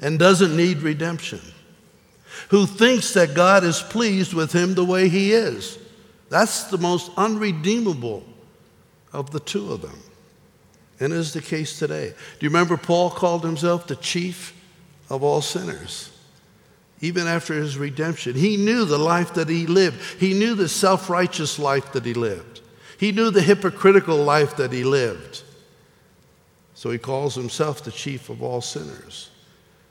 and 0.00 0.18
doesn't 0.18 0.56
need 0.56 0.78
redemption, 0.78 1.40
who 2.50 2.66
thinks 2.66 3.14
that 3.14 3.34
God 3.34 3.64
is 3.64 3.80
pleased 3.80 4.34
with 4.34 4.52
him 4.52 4.74
the 4.74 4.84
way 4.84 5.08
he 5.08 5.32
is. 5.32 5.78
That's 6.28 6.64
the 6.64 6.78
most 6.78 7.10
unredeemable 7.16 8.24
of 9.12 9.30
the 9.30 9.40
two 9.40 9.72
of 9.72 9.82
them. 9.82 9.98
And 11.00 11.12
is 11.12 11.32
the 11.32 11.42
case 11.42 11.78
today. 11.78 12.08
Do 12.10 12.46
you 12.46 12.50
remember 12.50 12.76
Paul 12.76 13.10
called 13.10 13.44
himself 13.44 13.86
the 13.86 13.96
chief 13.96 14.54
of 15.10 15.22
all 15.22 15.40
sinners? 15.40 16.10
Even 17.00 17.26
after 17.26 17.54
his 17.54 17.76
redemption, 17.76 18.34
he 18.34 18.56
knew 18.56 18.84
the 18.84 18.98
life 18.98 19.34
that 19.34 19.48
he 19.48 19.66
lived, 19.66 20.00
he 20.20 20.32
knew 20.32 20.54
the 20.54 20.68
self 20.68 21.10
righteous 21.10 21.58
life 21.58 21.92
that 21.92 22.04
he 22.04 22.14
lived. 22.14 22.60
He 22.98 23.12
knew 23.12 23.30
the 23.30 23.42
hypocritical 23.42 24.16
life 24.16 24.56
that 24.56 24.72
he 24.72 24.84
lived. 24.84 25.42
So 26.74 26.90
he 26.90 26.98
calls 26.98 27.34
himself 27.34 27.82
the 27.84 27.90
chief 27.90 28.28
of 28.28 28.42
all 28.42 28.60
sinners. 28.60 29.30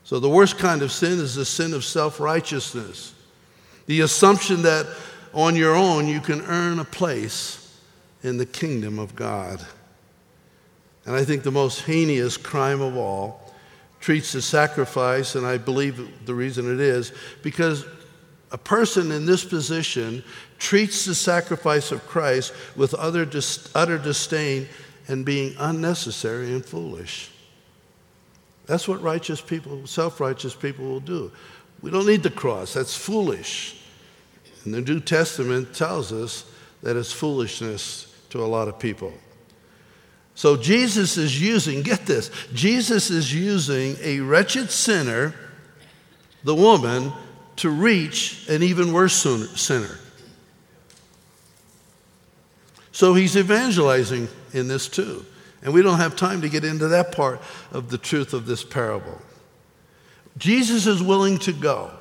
So 0.03 0.19
the 0.19 0.29
worst 0.29 0.57
kind 0.57 0.81
of 0.81 0.91
sin 0.91 1.19
is 1.19 1.35
the 1.35 1.45
sin 1.45 1.73
of 1.73 1.85
self 1.85 2.19
righteousness, 2.19 3.13
the 3.85 4.01
assumption 4.01 4.61
that 4.63 4.85
on 5.33 5.55
your 5.55 5.75
own 5.75 6.07
you 6.07 6.19
can 6.19 6.41
earn 6.41 6.79
a 6.79 6.85
place 6.85 7.79
in 8.21 8.37
the 8.37 8.45
kingdom 8.45 8.99
of 8.99 9.15
God. 9.15 9.65
And 11.05 11.15
I 11.15 11.25
think 11.25 11.43
the 11.43 11.51
most 11.51 11.81
heinous 11.81 12.37
crime 12.37 12.81
of 12.81 12.95
all 12.95 13.53
treats 13.99 14.33
the 14.33 14.41
sacrifice, 14.41 15.35
and 15.35 15.45
I 15.45 15.57
believe 15.57 16.25
the 16.25 16.33
reason 16.33 16.71
it 16.73 16.79
is, 16.79 17.13
because 17.41 17.85
a 18.53 18.57
person 18.57 19.11
in 19.11 19.25
this 19.25 19.43
position 19.43 20.23
treats 20.59 21.05
the 21.05 21.15
sacrifice 21.15 21.91
of 21.91 22.05
Christ 22.07 22.53
with 22.75 22.93
utter, 22.97 23.25
dis- 23.25 23.67
utter 23.73 23.97
disdain 23.97 24.69
and 25.07 25.25
being 25.25 25.55
unnecessary 25.57 26.53
and 26.53 26.63
foolish. 26.63 27.31
That's 28.67 28.87
what 28.87 29.01
righteous 29.01 29.41
people, 29.41 29.85
self 29.87 30.21
righteous 30.21 30.53
people 30.53 30.85
will 30.85 30.99
do. 30.99 31.31
We 31.81 31.89
don't 31.91 32.05
need 32.05 32.23
the 32.23 32.29
cross, 32.29 32.73
that's 32.73 32.95
foolish. 32.95 33.81
And 34.63 34.73
the 34.73 34.81
New 34.81 34.99
Testament 34.99 35.75
tells 35.75 36.13
us 36.13 36.45
that 36.83 36.95
it's 36.95 37.11
foolishness 37.11 38.15
to 38.29 38.43
a 38.43 38.45
lot 38.45 38.67
of 38.67 38.79
people. 38.79 39.13
So 40.35 40.55
Jesus 40.55 41.17
is 41.17 41.41
using, 41.41 41.81
get 41.81 42.05
this, 42.05 42.29
Jesus 42.53 43.09
is 43.09 43.33
using 43.33 43.97
a 44.01 44.19
wretched 44.19 44.69
sinner, 44.69 45.33
the 46.43 46.55
woman, 46.55 47.11
to 47.57 47.69
reach 47.69 48.47
an 48.49 48.63
even 48.63 48.93
worse 48.93 49.13
sinner. 49.13 49.99
So 52.91 53.13
he's 53.13 53.35
evangelizing 53.35 54.27
in 54.53 54.67
this 54.67 54.87
too. 54.87 55.25
And 55.61 55.73
we 55.73 55.81
don't 55.81 55.97
have 55.97 56.15
time 56.15 56.41
to 56.41 56.49
get 56.49 56.63
into 56.63 56.89
that 56.89 57.11
part 57.11 57.41
of 57.71 57.89
the 57.89 57.97
truth 57.97 58.33
of 58.33 58.45
this 58.45 58.63
parable. 58.63 59.19
Jesus 60.37 60.85
is 60.87 61.01
willing 61.01 61.37
to 61.39 61.53
go 61.53 61.91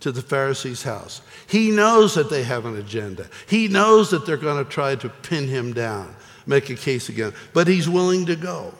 to 0.00 0.12
the 0.12 0.22
Pharisees' 0.22 0.82
house. 0.82 1.22
He 1.46 1.70
knows 1.70 2.14
that 2.14 2.30
they 2.30 2.42
have 2.44 2.66
an 2.66 2.76
agenda. 2.76 3.28
He 3.46 3.68
knows 3.68 4.10
that 4.10 4.26
they're 4.26 4.36
going 4.36 4.62
to 4.62 4.70
try 4.70 4.96
to 4.96 5.08
pin 5.08 5.48
him 5.48 5.72
down, 5.72 6.14
make 6.46 6.70
a 6.70 6.74
case 6.74 7.08
again, 7.08 7.32
but 7.52 7.66
he's 7.66 7.88
willing 7.88 8.26
to 8.26 8.36
go. 8.36 8.74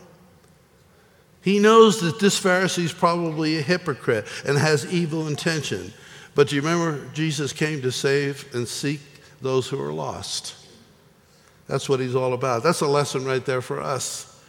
He 1.40 1.58
knows 1.58 2.00
that 2.00 2.18
this 2.18 2.38
Pharisee 2.40 2.84
is 2.84 2.92
probably 2.92 3.56
a 3.56 3.62
hypocrite 3.62 4.26
and 4.44 4.58
has 4.58 4.92
evil 4.92 5.28
intention. 5.28 5.92
But 6.38 6.46
do 6.46 6.54
you 6.54 6.62
remember 6.62 7.04
Jesus 7.14 7.52
came 7.52 7.82
to 7.82 7.90
save 7.90 8.54
and 8.54 8.68
seek 8.68 9.00
those 9.42 9.66
who 9.66 9.82
are 9.82 9.92
lost? 9.92 10.54
That's 11.66 11.88
what 11.88 11.98
he's 11.98 12.14
all 12.14 12.32
about. 12.32 12.62
That's 12.62 12.80
a 12.80 12.86
lesson 12.86 13.24
right 13.24 13.44
there 13.44 13.60
for 13.60 13.80
us. 13.80 14.40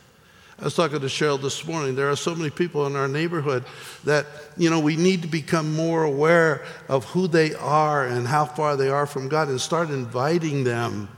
I 0.60 0.66
was 0.66 0.76
talking 0.76 1.00
to 1.00 1.08
Cheryl 1.08 1.42
this 1.42 1.66
morning. 1.66 1.96
There 1.96 2.12
are 2.12 2.16
so 2.16 2.36
many 2.36 2.52
people 2.52 2.86
in 2.86 2.96
our 2.96 3.08
neighborhood 3.08 3.66
that, 4.04 4.28
you 4.56 4.70
know, 4.70 4.80
we 4.80 4.98
need 4.98 5.24
to 5.24 5.28
become 5.28 5.74
more 5.74 6.04
aware 6.04 6.64
of 6.88 7.06
who 7.06 7.28
they 7.28 7.56
are 7.56 8.06
and 8.06 8.28
how 8.28 8.46
far 8.46 8.78
they 8.78 8.90
are 8.90 9.08
from 9.08 9.28
God 9.28 9.48
and 9.48 9.60
start 9.60 9.90
inviting 9.90 10.66
them 10.66 11.10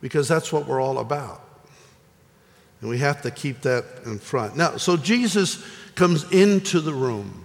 because 0.00 0.26
that's 0.26 0.50
what 0.50 0.66
we're 0.66 0.80
all 0.80 0.96
about. 0.96 1.46
And 2.80 2.88
we 2.88 2.96
have 3.00 3.20
to 3.20 3.30
keep 3.30 3.60
that 3.60 3.84
in 4.06 4.18
front. 4.18 4.56
Now, 4.56 4.78
so 4.78 4.96
Jesus 4.96 5.62
comes 5.94 6.24
into 6.32 6.80
the 6.80 6.94
room. 6.94 7.43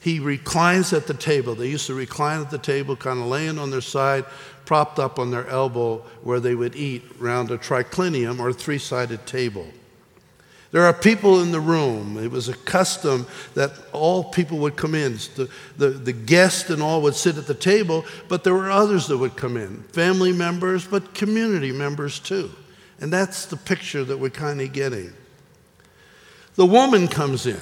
He 0.00 0.20
reclines 0.20 0.92
at 0.92 1.06
the 1.06 1.14
table. 1.14 1.54
They 1.54 1.68
used 1.68 1.86
to 1.88 1.94
recline 1.94 2.40
at 2.40 2.50
the 2.50 2.58
table, 2.58 2.96
kind 2.96 3.18
of 3.18 3.26
laying 3.26 3.58
on 3.58 3.70
their 3.70 3.80
side, 3.80 4.24
propped 4.64 4.98
up 4.98 5.18
on 5.18 5.30
their 5.30 5.46
elbow, 5.48 5.98
where 6.22 6.40
they 6.40 6.54
would 6.54 6.76
eat 6.76 7.02
round 7.18 7.50
a 7.50 7.58
triclinium 7.58 8.38
or 8.38 8.52
three 8.52 8.78
sided 8.78 9.26
table. 9.26 9.66
There 10.70 10.84
are 10.84 10.92
people 10.92 11.40
in 11.40 11.50
the 11.50 11.60
room. 11.60 12.18
It 12.18 12.30
was 12.30 12.48
a 12.48 12.56
custom 12.56 13.26
that 13.54 13.72
all 13.92 14.24
people 14.24 14.58
would 14.58 14.76
come 14.76 14.94
in. 14.94 15.14
The, 15.34 15.50
the, 15.78 15.88
the 15.88 16.66
and 16.68 16.82
all 16.82 17.00
would 17.02 17.14
sit 17.14 17.38
at 17.38 17.46
the 17.46 17.54
table, 17.54 18.04
but 18.28 18.44
there 18.44 18.52
were 18.52 18.70
others 18.70 19.06
that 19.06 19.16
would 19.16 19.36
come 19.36 19.56
in 19.56 19.82
family 19.84 20.32
members, 20.32 20.86
but 20.86 21.14
community 21.14 21.72
members 21.72 22.18
too. 22.20 22.50
And 23.00 23.12
that's 23.12 23.46
the 23.46 23.56
picture 23.56 24.04
that 24.04 24.18
we're 24.18 24.28
kind 24.28 24.60
of 24.60 24.72
getting. 24.72 25.12
The 26.56 26.66
woman 26.66 27.08
comes 27.08 27.46
in. 27.46 27.60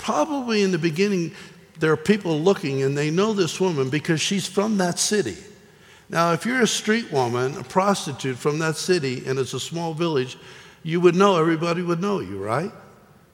Probably 0.00 0.62
in 0.62 0.72
the 0.72 0.78
beginning, 0.78 1.32
there 1.78 1.92
are 1.92 1.96
people 1.96 2.40
looking 2.40 2.82
and 2.82 2.96
they 2.96 3.10
know 3.10 3.34
this 3.34 3.60
woman 3.60 3.90
because 3.90 4.18
she's 4.18 4.46
from 4.46 4.78
that 4.78 4.98
city. 4.98 5.36
Now, 6.08 6.32
if 6.32 6.46
you're 6.46 6.62
a 6.62 6.66
street 6.66 7.12
woman, 7.12 7.58
a 7.58 7.62
prostitute 7.62 8.38
from 8.38 8.58
that 8.60 8.76
city, 8.76 9.22
and 9.26 9.38
it's 9.38 9.52
a 9.52 9.60
small 9.60 9.92
village, 9.92 10.38
you 10.82 11.02
would 11.02 11.14
know, 11.14 11.36
everybody 11.36 11.82
would 11.82 12.00
know 12.00 12.20
you, 12.20 12.42
right? 12.42 12.72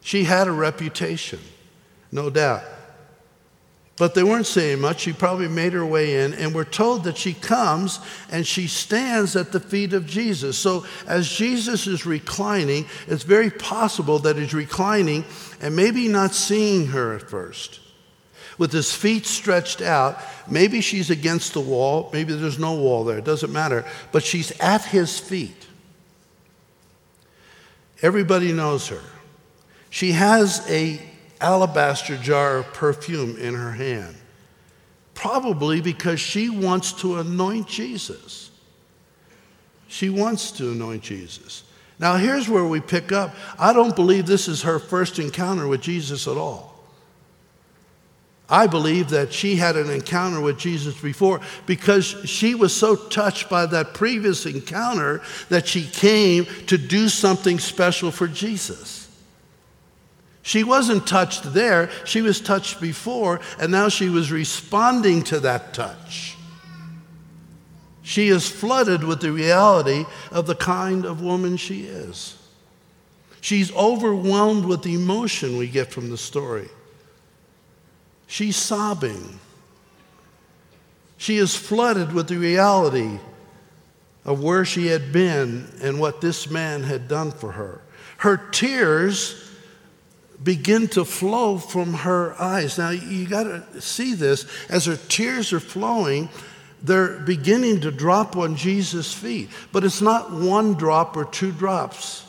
She 0.00 0.24
had 0.24 0.48
a 0.48 0.52
reputation, 0.52 1.38
no 2.10 2.30
doubt. 2.30 2.64
But 3.96 4.14
they 4.14 4.22
weren't 4.22 4.46
saying 4.46 4.80
much. 4.80 5.00
She 5.00 5.14
probably 5.14 5.48
made 5.48 5.72
her 5.72 5.86
way 5.86 6.22
in, 6.22 6.34
and 6.34 6.54
we're 6.54 6.64
told 6.64 7.04
that 7.04 7.16
she 7.16 7.32
comes 7.32 7.98
and 8.30 8.46
she 8.46 8.66
stands 8.66 9.36
at 9.36 9.52
the 9.52 9.60
feet 9.60 9.94
of 9.94 10.06
Jesus. 10.06 10.58
So, 10.58 10.84
as 11.06 11.30
Jesus 11.30 11.86
is 11.86 12.04
reclining, 12.04 12.86
it's 13.06 13.22
very 13.22 13.50
possible 13.50 14.18
that 14.18 14.36
he's 14.36 14.52
reclining 14.52 15.24
and 15.62 15.74
maybe 15.74 16.08
not 16.08 16.34
seeing 16.34 16.88
her 16.88 17.14
at 17.14 17.22
first. 17.22 17.80
With 18.58 18.72
his 18.72 18.94
feet 18.94 19.24
stretched 19.24 19.80
out, 19.80 20.18
maybe 20.50 20.82
she's 20.82 21.08
against 21.08 21.54
the 21.54 21.60
wall, 21.60 22.10
maybe 22.12 22.34
there's 22.34 22.58
no 22.58 22.74
wall 22.74 23.04
there, 23.04 23.18
it 23.18 23.24
doesn't 23.24 23.52
matter, 23.52 23.84
but 24.12 24.22
she's 24.22 24.50
at 24.60 24.84
his 24.84 25.18
feet. 25.18 25.66
Everybody 28.02 28.52
knows 28.52 28.88
her. 28.88 29.00
She 29.88 30.12
has 30.12 30.68
a 30.70 31.00
alabaster 31.40 32.16
jar 32.16 32.58
of 32.58 32.72
perfume 32.72 33.36
in 33.36 33.54
her 33.54 33.72
hand, 33.72 34.16
probably 35.14 35.80
because 35.80 36.20
she 36.20 36.48
wants 36.50 36.92
to 36.92 37.16
anoint 37.16 37.68
Jesus. 37.68 38.50
She 39.88 40.10
wants 40.10 40.50
to 40.52 40.72
anoint 40.72 41.02
Jesus. 41.02 41.62
Now, 41.98 42.16
here's 42.16 42.48
where 42.48 42.64
we 42.64 42.80
pick 42.80 43.12
up. 43.12 43.34
I 43.58 43.72
don't 43.72 43.96
believe 43.96 44.26
this 44.26 44.48
is 44.48 44.62
her 44.62 44.78
first 44.78 45.18
encounter 45.18 45.66
with 45.66 45.80
Jesus 45.80 46.26
at 46.26 46.36
all. 46.36 46.74
I 48.48 48.68
believe 48.68 49.08
that 49.10 49.32
she 49.32 49.56
had 49.56 49.76
an 49.76 49.90
encounter 49.90 50.40
with 50.40 50.56
Jesus 50.58 51.00
before 51.00 51.40
because 51.66 52.04
she 52.04 52.54
was 52.54 52.74
so 52.74 52.94
touched 52.94 53.48
by 53.48 53.66
that 53.66 53.92
previous 53.92 54.46
encounter 54.46 55.20
that 55.48 55.66
she 55.66 55.84
came 55.84 56.46
to 56.66 56.78
do 56.78 57.08
something 57.08 57.58
special 57.58 58.12
for 58.12 58.28
Jesus. 58.28 59.05
She 60.46 60.62
wasn't 60.62 61.08
touched 61.08 61.54
there, 61.54 61.90
she 62.04 62.22
was 62.22 62.40
touched 62.40 62.80
before, 62.80 63.40
and 63.58 63.72
now 63.72 63.88
she 63.88 64.08
was 64.08 64.30
responding 64.30 65.24
to 65.24 65.40
that 65.40 65.74
touch. 65.74 66.36
She 68.02 68.28
is 68.28 68.48
flooded 68.48 69.02
with 69.02 69.20
the 69.20 69.32
reality 69.32 70.06
of 70.30 70.46
the 70.46 70.54
kind 70.54 71.04
of 71.04 71.20
woman 71.20 71.56
she 71.56 71.80
is. 71.80 72.38
She's 73.40 73.74
overwhelmed 73.74 74.66
with 74.66 74.84
the 74.84 74.94
emotion 74.94 75.56
we 75.56 75.66
get 75.66 75.90
from 75.90 76.10
the 76.10 76.16
story. 76.16 76.68
She's 78.28 78.54
sobbing. 78.54 79.40
She 81.16 81.38
is 81.38 81.56
flooded 81.56 82.12
with 82.12 82.28
the 82.28 82.36
reality 82.36 83.18
of 84.24 84.44
where 84.44 84.64
she 84.64 84.86
had 84.86 85.12
been 85.12 85.66
and 85.82 85.98
what 85.98 86.20
this 86.20 86.48
man 86.48 86.84
had 86.84 87.08
done 87.08 87.32
for 87.32 87.50
her. 87.50 87.80
Her 88.18 88.36
tears 88.36 89.42
begin 90.42 90.88
to 90.88 91.04
flow 91.04 91.58
from 91.58 91.94
her 91.94 92.40
eyes. 92.40 92.78
Now, 92.78 92.90
you 92.90 93.26
got 93.26 93.44
to 93.44 93.80
see 93.80 94.14
this. 94.14 94.46
As 94.68 94.84
her 94.86 94.96
tears 94.96 95.52
are 95.52 95.60
flowing, 95.60 96.28
they're 96.82 97.18
beginning 97.20 97.80
to 97.80 97.90
drop 97.90 98.36
on 98.36 98.56
Jesus' 98.56 99.12
feet. 99.12 99.48
But 99.72 99.84
it's 99.84 100.02
not 100.02 100.32
one 100.32 100.74
drop 100.74 101.16
or 101.16 101.24
two 101.24 101.52
drops. 101.52 102.24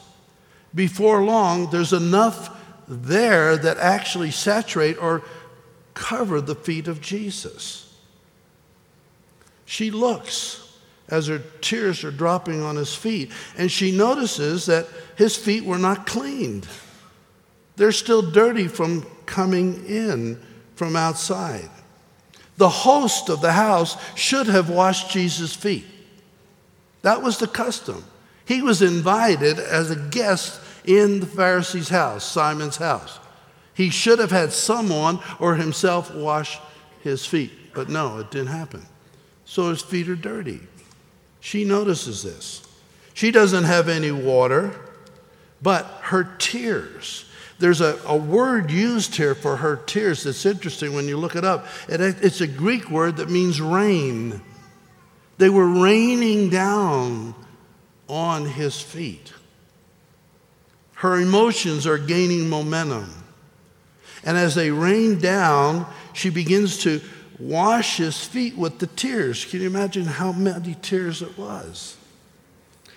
Before 0.73 1.23
long, 1.23 1.69
there's 1.69 1.93
enough 1.93 2.49
there 2.87 3.57
that 3.57 3.77
actually 3.77 4.31
saturate 4.31 4.97
or 5.01 5.23
cover 5.93 6.39
the 6.39 6.55
feet 6.55 6.87
of 6.87 7.01
Jesus. 7.01 7.83
She 9.65 9.91
looks 9.91 10.63
as 11.09 11.27
her 11.27 11.41
tears 11.61 12.03
are 12.03 12.11
dropping 12.11 12.61
on 12.61 12.75
his 12.75 12.93
feet, 12.93 13.31
and 13.57 13.71
she 13.71 13.91
notices 13.91 14.65
that 14.67 14.87
his 15.15 15.35
feet 15.35 15.65
were 15.65 15.77
not 15.77 16.05
cleaned. 16.05 16.67
They're 17.77 17.91
still 17.91 18.21
dirty 18.21 18.67
from 18.67 19.05
coming 19.25 19.85
in 19.85 20.41
from 20.75 20.95
outside. 20.95 21.69
The 22.57 22.69
host 22.69 23.29
of 23.29 23.41
the 23.41 23.51
house 23.51 23.97
should 24.15 24.47
have 24.47 24.69
washed 24.69 25.11
Jesus' 25.11 25.55
feet. 25.55 25.85
That 27.03 27.21
was 27.21 27.37
the 27.37 27.47
custom. 27.47 28.03
He 28.45 28.61
was 28.61 28.81
invited 28.81 29.59
as 29.59 29.91
a 29.91 29.95
guest 29.95 30.59
in 30.85 31.19
the 31.19 31.27
Pharisee's 31.27 31.89
house, 31.89 32.25
Simon's 32.25 32.77
house. 32.77 33.19
He 33.75 33.91
should 33.91 34.17
have 34.17 34.31
had 34.31 34.51
someone 34.51 35.19
or 35.39 35.55
himself 35.55 36.13
wash 36.15 36.59
his 37.03 37.25
feet. 37.25 37.51
But 37.75 37.89
no, 37.89 38.17
it 38.17 38.31
didn't 38.31 38.47
happen. 38.47 38.83
So 39.45 39.69
his 39.69 39.83
feet 39.83 40.09
are 40.09 40.15
dirty. 40.15 40.61
She 41.41 41.63
notices 41.63 42.23
this. 42.23 42.67
She 43.13 43.29
doesn't 43.29 43.65
have 43.65 43.87
any 43.87 44.11
water, 44.11 44.73
but 45.61 45.85
her 46.01 46.23
tears. 46.39 47.25
There's 47.59 47.81
a, 47.81 47.99
a 48.05 48.15
word 48.15 48.69
used 48.69 49.15
here 49.15 49.33
for 49.33 49.57
her 49.57 49.77
tears 49.77 50.23
that's 50.23 50.45
interesting 50.45 50.93
when 50.93 51.07
you 51.07 51.17
look 51.17 51.35
it 51.35 51.43
up. 51.43 51.65
It, 51.89 52.01
it's 52.01 52.41
a 52.41 52.47
Greek 52.47 52.89
word 52.89 53.17
that 53.17 53.29
means 53.29 53.59
rain. 53.59 54.41
They 55.37 55.49
were 55.49 55.67
raining 55.67 56.49
down 56.49 57.33
on 58.07 58.45
his 58.45 58.79
feet. 58.79 59.33
Her 60.95 61.19
emotions 61.19 61.85
are 61.85 61.97
gaining 61.97 62.49
momentum. 62.49 63.11
And 64.23 64.37
as 64.37 64.55
they 64.55 64.71
rain 64.71 65.19
down, 65.19 65.85
she 66.13 66.29
begins 66.29 66.79
to 66.83 67.01
wash 67.39 67.97
his 67.97 68.23
feet 68.23 68.57
with 68.57 68.79
the 68.79 68.87
tears. 68.87 69.45
Can 69.45 69.61
you 69.61 69.67
imagine 69.67 70.05
how 70.05 70.31
many 70.31 70.75
tears 70.81 71.21
it 71.21 71.37
was? 71.37 71.97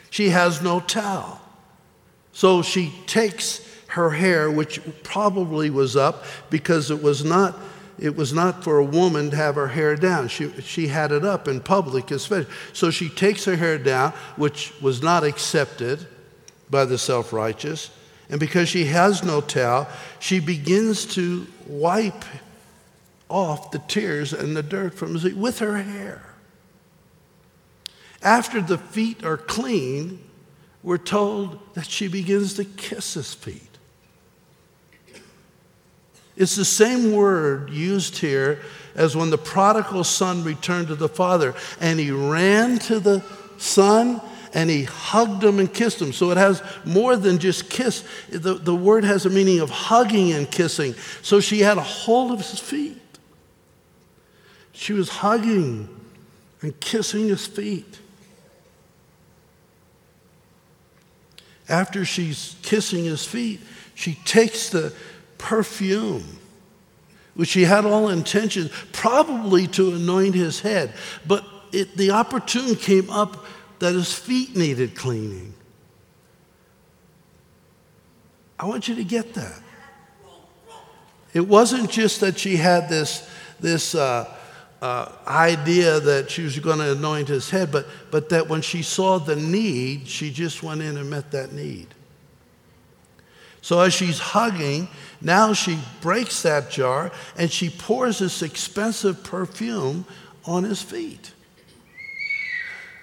She 0.09 0.31
has 0.31 0.63
no 0.63 0.81
towel. 0.81 1.41
So 2.33 2.63
she 2.63 2.93
takes 3.07 3.61
her 3.91 4.11
hair, 4.11 4.51
which 4.51 4.81
probably 5.03 5.69
was 5.71 5.97
up 5.97 6.25
because 6.49 6.91
it 6.91 7.03
was 7.03 7.25
not, 7.25 7.59
it 7.99 8.17
was 8.17 8.33
not 8.33 8.63
for 8.63 8.79
a 8.79 8.85
woman 8.85 9.31
to 9.31 9.37
have 9.37 9.57
her 9.57 9.69
hair 9.69 9.97
down. 9.97 10.29
She, 10.29 10.51
she 10.61 10.89
had 10.89 11.11
it 11.13 11.25
up 11.25 11.49
in 11.49 11.61
public, 11.61 12.11
especially. 12.11 12.53
So 12.73 12.91
she 12.91 13.09
takes 13.09 13.45
her 13.45 13.57
hair 13.57 13.79
down, 13.79 14.13
which 14.37 14.73
was 14.81 15.03
not 15.03 15.25
accepted 15.25 16.07
by 16.71 16.85
the 16.85 16.99
self 16.99 17.33
righteous. 17.33 17.91
And 18.29 18.39
because 18.39 18.69
she 18.69 18.85
has 18.85 19.25
no 19.25 19.41
towel, 19.41 19.89
she 20.21 20.39
begins 20.39 21.05
to 21.15 21.49
wipe 21.67 22.25
off 23.29 23.73
the 23.73 23.81
tears 23.81 24.33
and 24.33 24.57
the 24.57 24.63
dirt 24.63 24.95
from 24.95 25.15
his 25.15 25.25
feet 25.25 25.37
with 25.37 25.59
her 25.59 25.79
hair. 25.79 26.23
After 28.23 28.61
the 28.61 28.79
feet 28.79 29.25
are 29.25 29.37
clean, 29.37 30.23
we're 30.83 30.99
told 30.99 31.59
that 31.75 31.87
she 31.87 32.07
begins 32.07 32.55
to 32.55 32.65
kiss 32.65 33.15
his 33.15 33.35
feet. 33.35 33.70
It's 36.37 36.57
the 36.57 36.65
same 36.65 37.13
word 37.13 37.71
used 37.71 38.19
here 38.19 38.61
as 38.95 39.17
when 39.17 39.31
the 39.31 39.39
prodigal 39.39 40.05
son 40.05 40.45
returned 40.45 40.89
to 40.89 40.95
the 40.95 41.09
father 41.09 41.55
and 41.81 41.99
he 41.99 42.11
ran 42.11 42.79
to 42.81 43.01
the 43.01 43.23
son 43.59 44.21
and 44.53 44.69
he 44.69 44.85
hugged 44.85 45.45
him 45.45 45.59
and 45.59 45.73
kissed 45.73 46.01
him. 46.01 46.13
So 46.13 46.31
it 46.31 46.37
has 46.37 46.63
more 46.85 47.17
than 47.17 47.39
just 47.39 47.71
kiss. 47.71 48.05
The, 48.29 48.55
the 48.55 48.75
word 48.75 49.05
has 49.05 49.27
a 49.27 49.31
meaning 49.31 49.61
of 49.61 49.71
hugging 49.71 50.33
and 50.33 50.51
kissing. 50.51 50.95
So 51.23 51.41
she 51.41 51.61
had 51.61 51.79
a 51.79 51.83
hold 51.83 52.33
of 52.33 52.39
his 52.39 52.59
feet. 52.59 52.99
She 54.73 54.93
was 54.93 55.09
hugging 55.09 55.89
and 56.63 56.79
kissing 56.81 57.29
his 57.29 57.47
feet. 57.47 57.99
After 61.69 62.05
she's 62.05 62.57
kissing 62.63 63.05
his 63.05 63.25
feet, 63.25 63.61
she 63.95 64.15
takes 64.25 64.71
the 64.71 64.93
perfume, 65.41 66.39
which 67.35 67.49
she 67.49 67.65
had 67.65 67.85
all 67.85 68.11
intentions, 68.11 68.71
probably 68.93 69.67
to 69.69 69.95
anoint 69.95 70.35
his 70.35 70.61
head. 70.61 70.93
But 71.27 71.45
it, 71.73 71.97
the 71.97 72.11
opportune 72.11 72.77
came 72.77 73.11
up 73.11 73.45
that 73.79 73.95
his 73.95 74.13
feet 74.13 74.55
needed 74.55 74.95
cleaning. 74.95 75.55
I 78.59 78.67
want 78.67 78.89
you 78.89 78.95
to 78.97 79.05
get 79.05 79.35
that. 79.35 79.63
It 81.33 81.49
wasn't 81.49 81.91
just 81.91 82.21
that 82.21 82.39
she 82.39 82.57
had 82.57 82.89
this, 82.89 83.29
this 83.59 83.95
uh, 83.95 84.31
uh, 84.83 85.13
idea 85.27 86.01
that 86.01 86.31
she 86.31 86.43
was 86.43 86.59
going 86.59 86.79
to 86.79 86.93
anoint 86.93 87.29
his 87.29 87.49
head, 87.49 87.73
but, 87.73 87.87
but 88.11 88.29
that 88.29 88.49
when 88.49 88.61
she 88.61 88.83
saw 88.83 89.19
the 89.19 89.37
need, 89.37 90.07
she 90.07 90.31
just 90.31 90.63
went 90.63 90.83
in 90.83 90.97
and 90.99 91.09
met 91.09 91.31
that 91.31 91.53
need. 91.53 91.89
So 93.63 93.81
as 93.81 93.93
she's 93.93 94.19
hugging, 94.19 94.89
now 95.21 95.53
she 95.53 95.79
breaks 96.01 96.43
that 96.43 96.71
jar 96.71 97.13
and 97.37 97.51
she 97.51 97.69
pours 97.71 98.19
this 98.19 98.43
expensive 98.43 99.23
perfume 99.23 100.07
on 100.45 100.65
his 100.65 100.83
feet. 100.83 101.33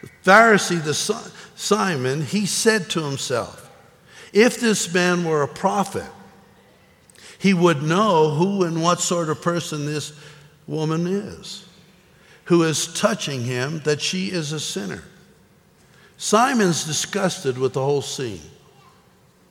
The 0.01 0.09
Pharisee, 0.23 0.83
the 0.83 0.93
Simon, 1.55 2.21
he 2.21 2.45
said 2.45 2.89
to 2.91 3.03
himself, 3.03 3.69
if 4.33 4.59
this 4.59 4.93
man 4.93 5.23
were 5.23 5.43
a 5.43 5.47
prophet, 5.47 6.09
he 7.39 7.53
would 7.53 7.83
know 7.83 8.31
who 8.31 8.63
and 8.63 8.81
what 8.81 8.99
sort 8.99 9.29
of 9.29 9.41
person 9.41 9.85
this 9.85 10.13
woman 10.67 11.07
is 11.07 11.67
who 12.47 12.63
is 12.63 12.93
touching 12.93 13.43
him 13.43 13.79
that 13.79 14.01
she 14.01 14.27
is 14.27 14.53
a 14.53 14.59
sinner. 14.59 15.03
Simon's 16.15 16.85
disgusted 16.85 17.57
with 17.57 17.73
the 17.73 17.83
whole 17.83 18.01
scene. 18.01 18.41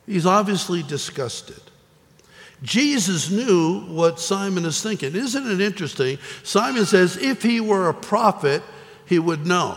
He's 0.06 0.26
obviously 0.26 0.82
disgusted. 0.82 1.60
Jesus 2.62 3.30
knew 3.30 3.80
what 3.86 4.18
Simon 4.18 4.64
is 4.64 4.82
thinking. 4.82 5.14
Isn't 5.14 5.50
it 5.50 5.60
interesting? 5.60 6.18
Simon 6.42 6.86
says, 6.86 7.16
if 7.16 7.42
he 7.42 7.60
were 7.60 7.88
a 7.88 7.94
prophet, 7.94 8.62
he 9.04 9.18
would 9.18 9.46
know. 9.46 9.76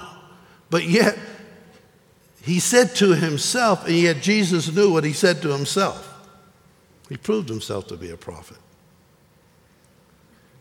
But 0.69 0.85
yet, 0.85 1.17
he 2.41 2.59
said 2.59 2.95
to 2.95 3.15
himself, 3.15 3.85
and 3.85 3.95
yet 3.95 4.21
Jesus 4.21 4.73
knew 4.73 4.93
what 4.93 5.03
he 5.03 5.13
said 5.13 5.41
to 5.41 5.49
himself. 5.49 6.05
He 7.09 7.17
proved 7.17 7.49
himself 7.49 7.87
to 7.87 7.97
be 7.97 8.11
a 8.11 8.17
prophet. 8.17 8.57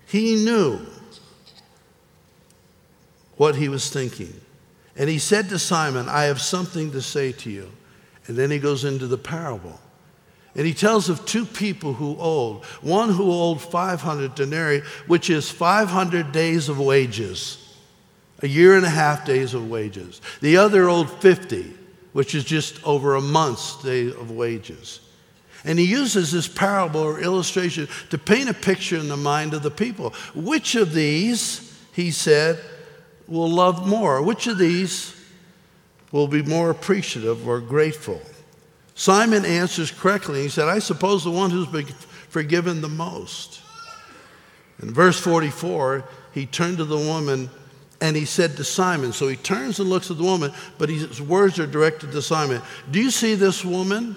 He 0.06 0.36
knew 0.44 0.80
what 3.36 3.54
he 3.54 3.68
was 3.68 3.90
thinking. 3.90 4.40
And 4.96 5.08
he 5.08 5.18
said 5.18 5.50
to 5.50 5.58
Simon, 5.58 6.08
I 6.08 6.24
have 6.24 6.40
something 6.40 6.90
to 6.92 7.02
say 7.02 7.32
to 7.32 7.50
you. 7.50 7.70
And 8.28 8.36
then 8.36 8.50
he 8.50 8.58
goes 8.58 8.84
into 8.84 9.06
the 9.06 9.18
parable. 9.18 9.80
And 10.54 10.66
he 10.66 10.74
tells 10.74 11.08
of 11.08 11.24
two 11.24 11.44
people 11.44 11.94
who 11.94 12.16
owed. 12.18 12.64
One 12.82 13.10
who 13.10 13.32
owed 13.32 13.60
500 13.60 14.34
denarii, 14.34 14.82
which 15.06 15.30
is 15.30 15.50
500 15.50 16.30
days 16.30 16.68
of 16.68 16.78
wages, 16.78 17.76
a 18.42 18.48
year 18.48 18.76
and 18.76 18.84
a 18.84 18.90
half 18.90 19.24
days 19.24 19.54
of 19.54 19.68
wages. 19.68 20.20
The 20.40 20.58
other 20.58 20.88
owed 20.88 21.10
50, 21.10 21.74
which 22.12 22.34
is 22.34 22.44
just 22.44 22.84
over 22.86 23.14
a 23.14 23.20
month's 23.20 23.82
day 23.82 24.08
of 24.08 24.30
wages. 24.30 25.00
And 25.64 25.78
he 25.78 25.86
uses 25.86 26.32
this 26.32 26.48
parable 26.48 27.00
or 27.00 27.20
illustration 27.20 27.88
to 28.10 28.18
paint 28.18 28.48
a 28.48 28.54
picture 28.54 28.96
in 28.96 29.08
the 29.08 29.16
mind 29.16 29.54
of 29.54 29.62
the 29.62 29.70
people. 29.70 30.10
Which 30.34 30.74
of 30.74 30.92
these, 30.92 31.76
he 31.92 32.10
said, 32.10 32.58
will 33.26 33.50
love 33.50 33.86
more? 33.86 34.22
Which 34.22 34.46
of 34.46 34.58
these 34.58 35.14
will 36.12 36.28
be 36.28 36.42
more 36.42 36.70
appreciative 36.70 37.46
or 37.46 37.60
grateful? 37.60 38.20
Simon 38.94 39.44
answers 39.44 39.90
correctly. 39.90 40.42
He 40.42 40.48
said, 40.48 40.68
I 40.68 40.80
suppose 40.80 41.22
the 41.22 41.30
one 41.30 41.50
who's 41.50 41.68
been 41.68 41.86
forgiven 42.28 42.80
the 42.80 42.88
most. 42.88 43.60
In 44.82 44.92
verse 44.92 45.18
44, 45.20 46.04
he 46.32 46.46
turned 46.46 46.78
to 46.78 46.84
the 46.84 46.96
woman 46.96 47.50
and 48.00 48.16
he 48.16 48.24
said 48.24 48.56
to 48.56 48.64
Simon, 48.64 49.12
so 49.12 49.26
he 49.26 49.36
turns 49.36 49.80
and 49.80 49.90
looks 49.90 50.10
at 50.10 50.18
the 50.18 50.24
woman, 50.24 50.52
but 50.78 50.88
his 50.88 51.20
words 51.20 51.58
are 51.58 51.66
directed 51.66 52.12
to 52.12 52.22
Simon. 52.22 52.62
Do 52.90 53.00
you 53.00 53.10
see 53.10 53.34
this 53.34 53.64
woman? 53.64 54.16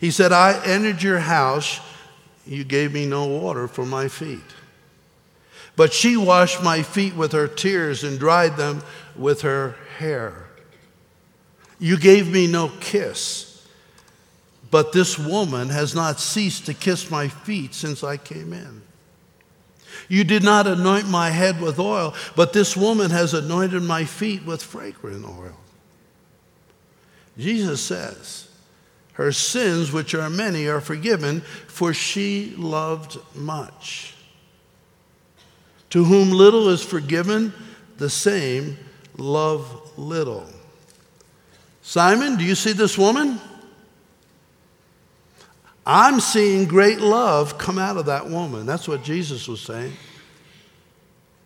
He 0.00 0.10
said, 0.10 0.32
I 0.32 0.60
entered 0.64 1.02
your 1.02 1.20
house. 1.20 1.80
You 2.46 2.64
gave 2.64 2.92
me 2.92 3.06
no 3.06 3.26
water 3.26 3.68
for 3.68 3.86
my 3.86 4.08
feet. 4.08 4.40
But 5.76 5.92
she 5.92 6.16
washed 6.16 6.62
my 6.62 6.82
feet 6.82 7.14
with 7.14 7.32
her 7.32 7.46
tears 7.46 8.02
and 8.02 8.18
dried 8.18 8.56
them 8.56 8.82
with 9.14 9.42
her 9.42 9.76
hair. 9.98 10.49
You 11.80 11.96
gave 11.96 12.30
me 12.30 12.46
no 12.46 12.70
kiss, 12.80 13.66
but 14.70 14.92
this 14.92 15.18
woman 15.18 15.70
has 15.70 15.94
not 15.94 16.20
ceased 16.20 16.66
to 16.66 16.74
kiss 16.74 17.10
my 17.10 17.26
feet 17.26 17.74
since 17.74 18.04
I 18.04 18.18
came 18.18 18.52
in. 18.52 18.82
You 20.08 20.24
did 20.24 20.42
not 20.42 20.66
anoint 20.66 21.08
my 21.08 21.30
head 21.30 21.60
with 21.60 21.78
oil, 21.78 22.14
but 22.36 22.52
this 22.52 22.76
woman 22.76 23.10
has 23.10 23.32
anointed 23.32 23.82
my 23.82 24.04
feet 24.04 24.44
with 24.44 24.62
fragrant 24.62 25.24
oil. 25.24 25.56
Jesus 27.38 27.80
says, 27.80 28.48
Her 29.14 29.32
sins, 29.32 29.90
which 29.90 30.14
are 30.14 30.28
many, 30.28 30.66
are 30.66 30.80
forgiven, 30.80 31.40
for 31.66 31.94
she 31.94 32.54
loved 32.58 33.18
much. 33.34 34.14
To 35.90 36.04
whom 36.04 36.30
little 36.30 36.68
is 36.68 36.84
forgiven, 36.84 37.52
the 37.96 38.10
same 38.10 38.76
love 39.16 39.98
little. 39.98 40.46
Simon, 41.90 42.36
do 42.36 42.44
you 42.44 42.54
see 42.54 42.72
this 42.72 42.96
woman? 42.96 43.40
I'm 45.84 46.20
seeing 46.20 46.66
great 46.66 47.00
love 47.00 47.58
come 47.58 47.80
out 47.80 47.96
of 47.96 48.06
that 48.06 48.30
woman. 48.30 48.64
That's 48.64 48.86
what 48.86 49.02
Jesus 49.02 49.48
was 49.48 49.60
saying. 49.60 49.94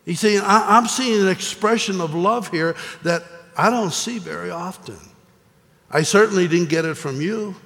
He's 0.04 0.20
saying, 0.20 0.42
I'm 0.44 0.86
seeing 0.86 1.22
an 1.22 1.28
expression 1.28 1.98
of 1.98 2.14
love 2.14 2.48
here 2.48 2.76
that 3.04 3.22
I 3.56 3.70
don't 3.70 3.90
see 3.90 4.18
very 4.18 4.50
often. 4.50 4.98
I 5.90 6.02
certainly 6.02 6.46
didn't 6.46 6.68
get 6.68 6.84
it 6.84 6.96
from 6.96 7.22
you. 7.22 7.56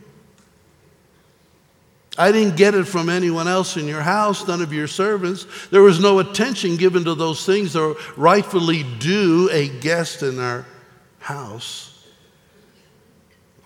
I 2.17 2.31
didn't 2.31 2.57
get 2.57 2.77
it 2.77 2.85
from 2.85 3.09
anyone 3.09 3.49
else 3.49 3.77
in 3.77 3.89
your 3.89 4.03
house, 4.03 4.47
none 4.47 4.63
of 4.63 4.73
your 4.73 4.87
servants. 4.87 5.47
There 5.73 5.83
was 5.83 5.99
no 5.99 6.21
attention 6.21 6.77
given 6.77 7.03
to 7.07 7.17
those 7.17 7.45
things 7.45 7.73
that 7.73 7.97
rightfully 8.17 8.85
due 9.01 9.51
a 9.51 9.69
guest 9.69 10.23
in 10.23 10.39
our 10.39 10.65
house. 11.19 11.98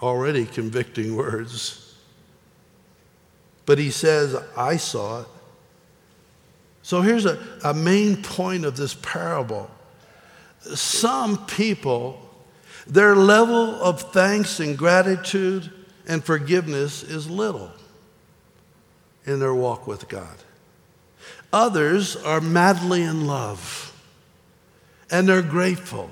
Already 0.02 0.44
convicting 0.44 1.16
words. 1.16 1.94
But 3.64 3.78
he 3.78 3.90
says, 3.90 4.36
I 4.56 4.76
saw 4.76 5.22
it. 5.22 5.28
So 6.82 7.00
here's 7.00 7.26
a, 7.26 7.38
a 7.64 7.72
main 7.72 8.22
point 8.22 8.64
of 8.64 8.76
this 8.76 8.94
parable. 8.94 9.70
Some 10.74 11.46
people, 11.46 12.20
their 12.86 13.14
level 13.14 13.80
of 13.80 14.12
thanks 14.12 14.58
and 14.58 14.76
gratitude 14.76 15.70
and 16.08 16.24
forgiveness 16.24 17.04
is 17.04 17.30
little 17.30 17.70
in 19.24 19.38
their 19.38 19.54
walk 19.54 19.86
with 19.86 20.08
God. 20.08 20.36
Others 21.52 22.16
are 22.16 22.40
madly 22.40 23.02
in 23.02 23.26
love 23.26 23.96
and 25.10 25.28
they're 25.28 25.42
grateful. 25.42 26.10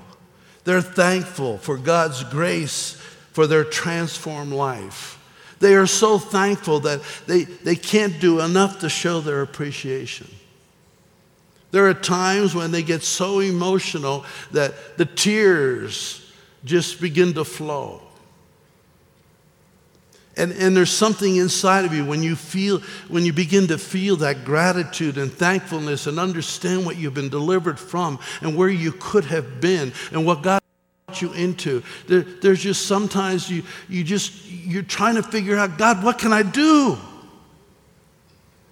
They're 0.63 0.81
thankful 0.81 1.57
for 1.57 1.77
God's 1.77 2.23
grace 2.23 3.00
for 3.31 3.47
their 3.47 3.63
transformed 3.63 4.53
life. 4.53 5.17
They 5.59 5.75
are 5.75 5.87
so 5.87 6.17
thankful 6.17 6.81
that 6.81 7.01
they, 7.27 7.43
they 7.43 7.75
can't 7.75 8.19
do 8.19 8.39
enough 8.41 8.79
to 8.79 8.89
show 8.89 9.21
their 9.21 9.41
appreciation. 9.41 10.27
There 11.69 11.87
are 11.87 11.93
times 11.93 12.53
when 12.53 12.71
they 12.71 12.83
get 12.83 13.03
so 13.03 13.39
emotional 13.39 14.25
that 14.51 14.97
the 14.97 15.05
tears 15.05 16.31
just 16.65 16.99
begin 16.99 17.33
to 17.33 17.45
flow. 17.45 18.01
And, 20.37 20.51
and 20.53 20.75
there's 20.75 20.91
something 20.91 21.35
inside 21.35 21.85
of 21.85 21.93
you 21.93 22.05
when 22.05 22.23
you 22.23 22.35
feel, 22.35 22.79
when 23.09 23.25
you 23.25 23.33
begin 23.33 23.67
to 23.67 23.77
feel 23.77 24.15
that 24.17 24.45
gratitude 24.45 25.17
and 25.17 25.31
thankfulness 25.31 26.07
and 26.07 26.19
understand 26.19 26.85
what 26.85 26.97
you've 26.97 27.13
been 27.13 27.29
delivered 27.29 27.79
from 27.79 28.17
and 28.41 28.55
where 28.55 28.69
you 28.69 28.93
could 28.93 29.25
have 29.25 29.61
been 29.61 29.91
and 30.11 30.25
what 30.25 30.41
God 30.41 30.60
you 31.19 31.33
into. 31.33 31.81
There, 32.07 32.21
there's 32.21 32.61
just 32.61 32.85
sometimes 32.85 33.49
you, 33.49 33.63
you 33.89 34.03
just, 34.03 34.45
you're 34.45 34.83
trying 34.83 35.15
to 35.15 35.23
figure 35.23 35.57
out, 35.57 35.79
God, 35.79 36.03
what 36.03 36.19
can 36.19 36.31
I 36.31 36.43
do? 36.43 36.99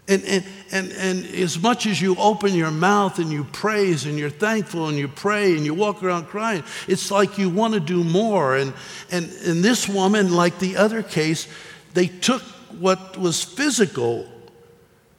And, 0.08 0.24
and, 0.26 0.46
and, 0.72 0.92
and 0.92 1.26
as 1.36 1.60
much 1.62 1.86
as 1.86 2.02
you 2.02 2.16
open 2.18 2.54
your 2.54 2.72
mouth 2.72 3.18
and 3.18 3.32
you 3.32 3.44
praise 3.44 4.06
and 4.06 4.18
you're 4.18 4.30
thankful 4.30 4.88
and 4.88 4.98
you 4.98 5.08
pray 5.08 5.56
and 5.56 5.66
you 5.66 5.74
walk 5.74 6.04
around 6.04 6.26
crying, 6.26 6.64
it's 6.88 7.12
like 7.12 7.38
you 7.38 7.50
want 7.50 7.74
to 7.74 7.80
do 7.80 8.04
more. 8.04 8.56
And, 8.56 8.74
and, 9.12 9.32
and 9.46 9.64
this 9.64 9.88
woman, 9.88 10.34
like 10.34 10.60
the 10.60 10.78
other 10.78 11.04
case, 11.04 11.48
they 11.94 12.08
took 12.08 12.42
what 12.80 13.18
was 13.18 13.44
physical 13.44 14.28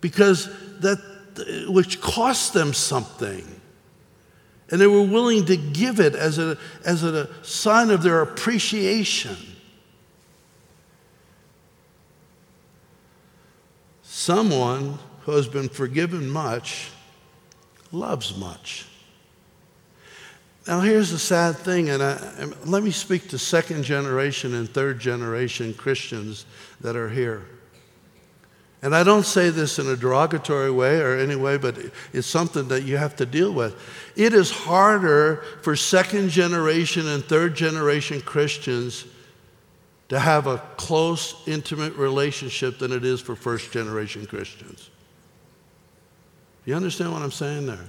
because 0.00 0.48
that, 0.80 0.98
which 1.68 2.00
cost 2.00 2.52
them 2.52 2.72
something. 2.72 3.46
And 4.70 4.80
they 4.80 4.87
were 4.87 5.02
willing 5.02 5.44
to 5.46 5.56
give 5.56 5.98
it 5.98 6.14
as 6.14 6.38
a, 6.38 6.56
as 6.85 7.02
a 7.02 7.28
sign 7.42 7.90
of 7.90 8.02
their 8.02 8.22
appreciation. 8.22 9.37
Someone 14.02 14.98
who 15.22 15.33
has 15.33 15.48
been 15.48 15.68
forgiven 15.68 16.28
much 16.28 16.90
loves 17.90 18.37
much. 18.37 18.87
Now, 20.66 20.80
here's 20.80 21.11
the 21.11 21.18
sad 21.18 21.56
thing, 21.56 21.88
and 21.88 22.02
I, 22.02 22.52
let 22.64 22.85
me 22.85 22.90
speak 22.90 23.28
to 23.30 23.38
second 23.38 23.83
generation 23.83 24.54
and 24.54 24.68
third 24.68 25.00
generation 25.00 25.74
Christians 25.74 26.44
that 26.80 26.94
are 26.94 27.09
here. 27.09 27.44
And 28.83 28.95
I 28.95 29.05
don't 29.05 29.27
say 29.27 29.51
this 29.51 29.79
in 29.79 29.87
a 29.88 29.97
derogatory 29.97 30.71
way 30.71 31.01
or 31.01 31.19
any 31.19 31.37
way, 31.37 31.59
but 31.59 31.77
it's 32.14 32.27
something 32.27 32.69
that 32.69 32.85
you 32.85 32.97
have 32.97 33.14
to 33.16 33.27
deal 33.27 33.53
with. 33.53 33.79
It 34.16 34.33
is 34.33 34.51
harder 34.51 35.45
for 35.62 35.77
second 35.77 36.31
generation 36.31 37.07
and 37.07 37.23
third 37.23 37.55
generation 37.55 38.23
Christians 38.23 39.05
to 40.09 40.19
have 40.19 40.47
a 40.47 40.59
close, 40.77 41.37
intimate 41.47 41.95
relationship 41.95 42.79
than 42.79 42.90
it 42.90 43.05
is 43.05 43.21
for 43.21 43.37
first 43.37 43.71
generation 43.71 44.27
Christians. 44.27 44.88
You 46.64 46.75
understand 46.75 47.12
what 47.12 47.23
I'm 47.23 47.31
saying 47.31 47.66
there? 47.66 47.87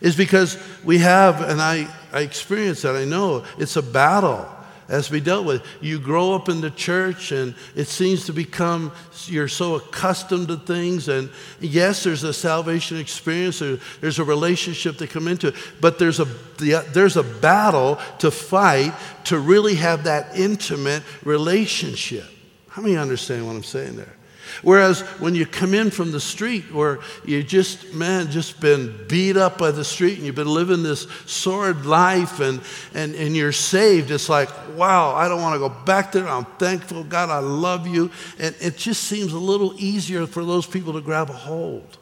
Is 0.00 0.16
because 0.16 0.58
we 0.84 0.98
have, 0.98 1.42
and 1.42 1.60
I, 1.60 1.86
I 2.12 2.20
experience 2.20 2.82
that, 2.82 2.96
I 2.96 3.04
know 3.04 3.44
it's 3.58 3.76
a 3.76 3.82
battle 3.82 4.48
to 4.88 5.12
be 5.12 5.20
dealt 5.20 5.46
with. 5.46 5.62
You 5.80 5.98
grow 5.98 6.34
up 6.34 6.48
in 6.48 6.60
the 6.60 6.70
church 6.70 7.32
and 7.32 7.54
it 7.76 7.88
seems 7.88 8.26
to 8.26 8.32
become, 8.32 8.92
you're 9.26 9.48
so 9.48 9.74
accustomed 9.74 10.48
to 10.48 10.56
things. 10.56 11.08
And 11.08 11.30
yes, 11.60 12.04
there's 12.04 12.24
a 12.24 12.32
salvation 12.32 12.98
experience, 12.98 13.58
there's 13.58 14.18
a 14.18 14.24
relationship 14.24 14.96
to 14.98 15.06
come 15.06 15.28
into, 15.28 15.54
but 15.80 15.98
there's 15.98 16.20
a, 16.20 16.24
there's 16.24 17.16
a 17.16 17.22
battle 17.22 17.98
to 18.18 18.30
fight 18.30 18.94
to 19.24 19.38
really 19.38 19.76
have 19.76 20.04
that 20.04 20.36
intimate 20.36 21.02
relationship. 21.24 22.24
How 22.68 22.82
many 22.82 22.96
understand 22.96 23.46
what 23.46 23.56
I'm 23.56 23.62
saying 23.62 23.96
there? 23.96 24.17
Whereas 24.62 25.00
when 25.20 25.34
you 25.34 25.46
come 25.46 25.74
in 25.74 25.90
from 25.90 26.12
the 26.12 26.20
street 26.20 26.72
where 26.72 26.98
you 27.24 27.42
just, 27.42 27.94
man, 27.94 28.30
just 28.30 28.60
been 28.60 29.06
beat 29.08 29.36
up 29.36 29.58
by 29.58 29.70
the 29.70 29.84
street 29.84 30.16
and 30.18 30.26
you've 30.26 30.34
been 30.34 30.46
living 30.46 30.82
this 30.82 31.06
sordid 31.26 31.86
life 31.86 32.40
and, 32.40 32.60
and, 32.94 33.14
and 33.14 33.36
you're 33.36 33.52
saved, 33.52 34.10
it's 34.10 34.28
like, 34.28 34.48
wow, 34.76 35.14
I 35.14 35.28
don't 35.28 35.40
want 35.40 35.54
to 35.54 35.58
go 35.58 35.68
back 35.68 36.12
there. 36.12 36.28
I'm 36.28 36.44
thankful. 36.44 37.04
God, 37.04 37.30
I 37.30 37.38
love 37.38 37.86
you. 37.86 38.10
And 38.38 38.54
it 38.60 38.76
just 38.76 39.04
seems 39.04 39.32
a 39.32 39.38
little 39.38 39.74
easier 39.76 40.26
for 40.26 40.44
those 40.44 40.66
people 40.66 40.92
to 40.94 41.00
grab 41.00 41.30
a 41.30 41.34
hold. 41.34 41.98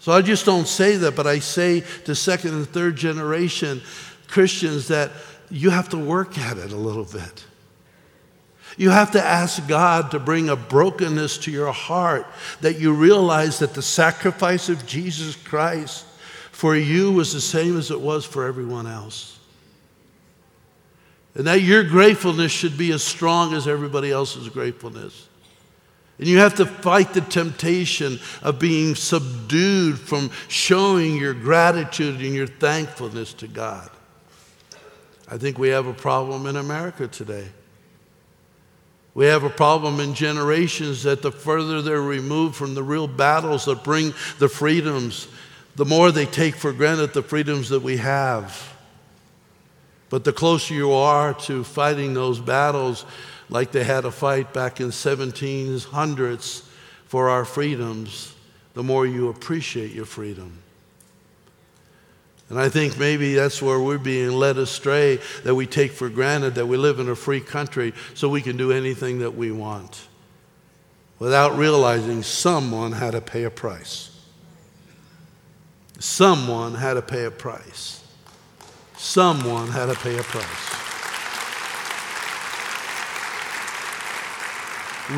So 0.00 0.12
I 0.12 0.22
just 0.22 0.46
don't 0.46 0.68
say 0.68 0.96
that, 0.98 1.16
but 1.16 1.26
I 1.26 1.40
say 1.40 1.82
to 2.04 2.14
second 2.14 2.54
and 2.54 2.68
third 2.68 2.94
generation 2.94 3.82
Christians 4.28 4.88
that 4.88 5.10
you 5.50 5.70
have 5.70 5.88
to 5.88 5.98
work 5.98 6.38
at 6.38 6.58
it 6.58 6.72
a 6.72 6.76
little 6.76 7.04
bit. 7.04 7.44
You 8.76 8.90
have 8.90 9.12
to 9.12 9.22
ask 9.22 9.66
God 9.66 10.10
to 10.10 10.18
bring 10.18 10.48
a 10.48 10.56
brokenness 10.56 11.38
to 11.38 11.50
your 11.50 11.72
heart 11.72 12.26
that 12.60 12.78
you 12.78 12.92
realize 12.92 13.58
that 13.60 13.74
the 13.74 13.82
sacrifice 13.82 14.68
of 14.68 14.86
Jesus 14.86 15.34
Christ 15.34 16.04
for 16.52 16.76
you 16.76 17.12
was 17.12 17.32
the 17.32 17.40
same 17.40 17.78
as 17.78 17.90
it 17.90 18.00
was 18.00 18.24
for 18.24 18.46
everyone 18.46 18.86
else. 18.86 19.38
And 21.34 21.46
that 21.46 21.60
your 21.60 21.84
gratefulness 21.84 22.52
should 22.52 22.78
be 22.78 22.92
as 22.92 23.02
strong 23.02 23.54
as 23.54 23.68
everybody 23.68 24.10
else's 24.10 24.48
gratefulness. 24.48 25.28
And 26.18 26.26
you 26.26 26.38
have 26.38 26.54
to 26.54 26.64
fight 26.64 27.12
the 27.12 27.20
temptation 27.20 28.18
of 28.42 28.58
being 28.58 28.94
subdued 28.94 29.98
from 29.98 30.30
showing 30.48 31.16
your 31.16 31.34
gratitude 31.34 32.20
and 32.22 32.34
your 32.34 32.46
thankfulness 32.46 33.34
to 33.34 33.48
God. 33.48 33.90
I 35.28 35.36
think 35.36 35.58
we 35.58 35.68
have 35.68 35.86
a 35.86 35.92
problem 35.92 36.46
in 36.46 36.56
America 36.56 37.06
today. 37.06 37.48
We 39.16 39.24
have 39.24 39.44
a 39.44 39.50
problem 39.50 39.98
in 39.98 40.12
generations 40.12 41.04
that 41.04 41.22
the 41.22 41.32
further 41.32 41.80
they're 41.80 42.02
removed 42.02 42.54
from 42.54 42.74
the 42.74 42.82
real 42.82 43.08
battles 43.08 43.64
that 43.64 43.82
bring 43.82 44.12
the 44.38 44.48
freedoms, 44.50 45.26
the 45.74 45.86
more 45.86 46.12
they 46.12 46.26
take 46.26 46.54
for 46.54 46.70
granted 46.70 47.14
the 47.14 47.22
freedoms 47.22 47.70
that 47.70 47.80
we 47.80 47.96
have. 47.96 48.76
But 50.10 50.24
the 50.24 50.34
closer 50.34 50.74
you 50.74 50.92
are 50.92 51.32
to 51.32 51.64
fighting 51.64 52.12
those 52.12 52.38
battles, 52.38 53.06
like 53.48 53.72
they 53.72 53.84
had 53.84 54.04
a 54.04 54.10
fight 54.10 54.52
back 54.52 54.80
in 54.80 54.88
1700s 54.88 56.62
for 57.06 57.30
our 57.30 57.46
freedoms, 57.46 58.34
the 58.74 58.82
more 58.82 59.06
you 59.06 59.30
appreciate 59.30 59.92
your 59.92 60.04
freedom. 60.04 60.58
And 62.48 62.60
I 62.60 62.68
think 62.68 62.96
maybe 62.96 63.34
that's 63.34 63.60
where 63.60 63.80
we're 63.80 63.98
being 63.98 64.30
led 64.30 64.56
astray, 64.56 65.18
that 65.42 65.54
we 65.54 65.66
take 65.66 65.92
for 65.92 66.08
granted 66.08 66.54
that 66.54 66.66
we 66.66 66.76
live 66.76 67.00
in 67.00 67.08
a 67.08 67.16
free 67.16 67.40
country 67.40 67.92
so 68.14 68.28
we 68.28 68.40
can 68.40 68.56
do 68.56 68.70
anything 68.70 69.18
that 69.18 69.34
we 69.34 69.50
want 69.50 70.06
without 71.18 71.56
realizing 71.56 72.22
someone 72.22 72.92
had 72.92 73.12
to 73.12 73.20
pay 73.20 73.44
a 73.44 73.50
price. 73.50 74.10
Someone 75.98 76.74
had 76.74 76.94
to 76.94 77.02
pay 77.02 77.24
a 77.24 77.30
price. 77.30 78.04
Someone 78.96 79.68
had 79.68 79.86
to 79.86 79.94
pay 79.94 80.16
a 80.16 80.22
price. 80.22 80.72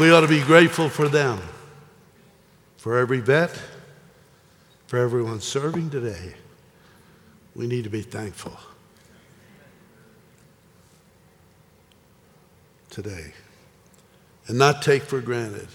We 0.00 0.10
ought 0.10 0.20
to 0.20 0.28
be 0.28 0.42
grateful 0.42 0.88
for 0.88 1.08
them, 1.08 1.40
for 2.76 2.96
every 2.98 3.20
vet, 3.20 3.58
for 4.86 4.98
everyone 4.98 5.40
serving 5.40 5.90
today 5.90 6.34
we 7.58 7.66
need 7.66 7.82
to 7.82 7.90
be 7.90 8.02
thankful 8.02 8.56
today 12.88 13.32
and 14.46 14.56
not 14.56 14.80
take 14.80 15.02
for 15.02 15.20
granted. 15.20 15.66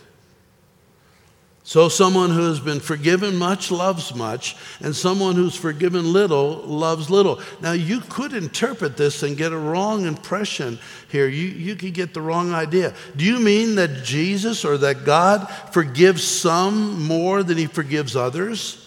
So, 1.65 1.87
someone 1.89 2.29
who 2.29 2.47
has 2.47 2.59
been 2.59 2.79
forgiven 2.81 3.37
much 3.37 3.71
loves 3.71 4.13
much, 4.13 4.57
and 4.81 4.93
someone 4.93 5.35
who's 5.35 5.55
forgiven 5.55 6.11
little 6.11 6.57
loves 6.57 7.09
little. 7.09 7.39
Now, 7.61 7.71
you 7.71 8.01
could 8.01 8.33
interpret 8.33 8.97
this 8.97 9.23
and 9.23 9.37
get 9.37 9.53
a 9.53 9.57
wrong 9.57 10.05
impression 10.05 10.77
here. 11.09 11.27
You, 11.27 11.47
you 11.47 11.75
could 11.77 11.93
get 11.93 12.13
the 12.13 12.19
wrong 12.19 12.53
idea. 12.53 12.93
Do 13.15 13.23
you 13.23 13.39
mean 13.39 13.75
that 13.75 14.03
Jesus 14.03 14.65
or 14.65 14.77
that 14.79 15.05
God 15.05 15.49
forgives 15.71 16.23
some 16.23 17.01
more 17.01 17.43
than 17.43 17.57
he 17.57 17.65
forgives 17.65 18.17
others? 18.17 18.82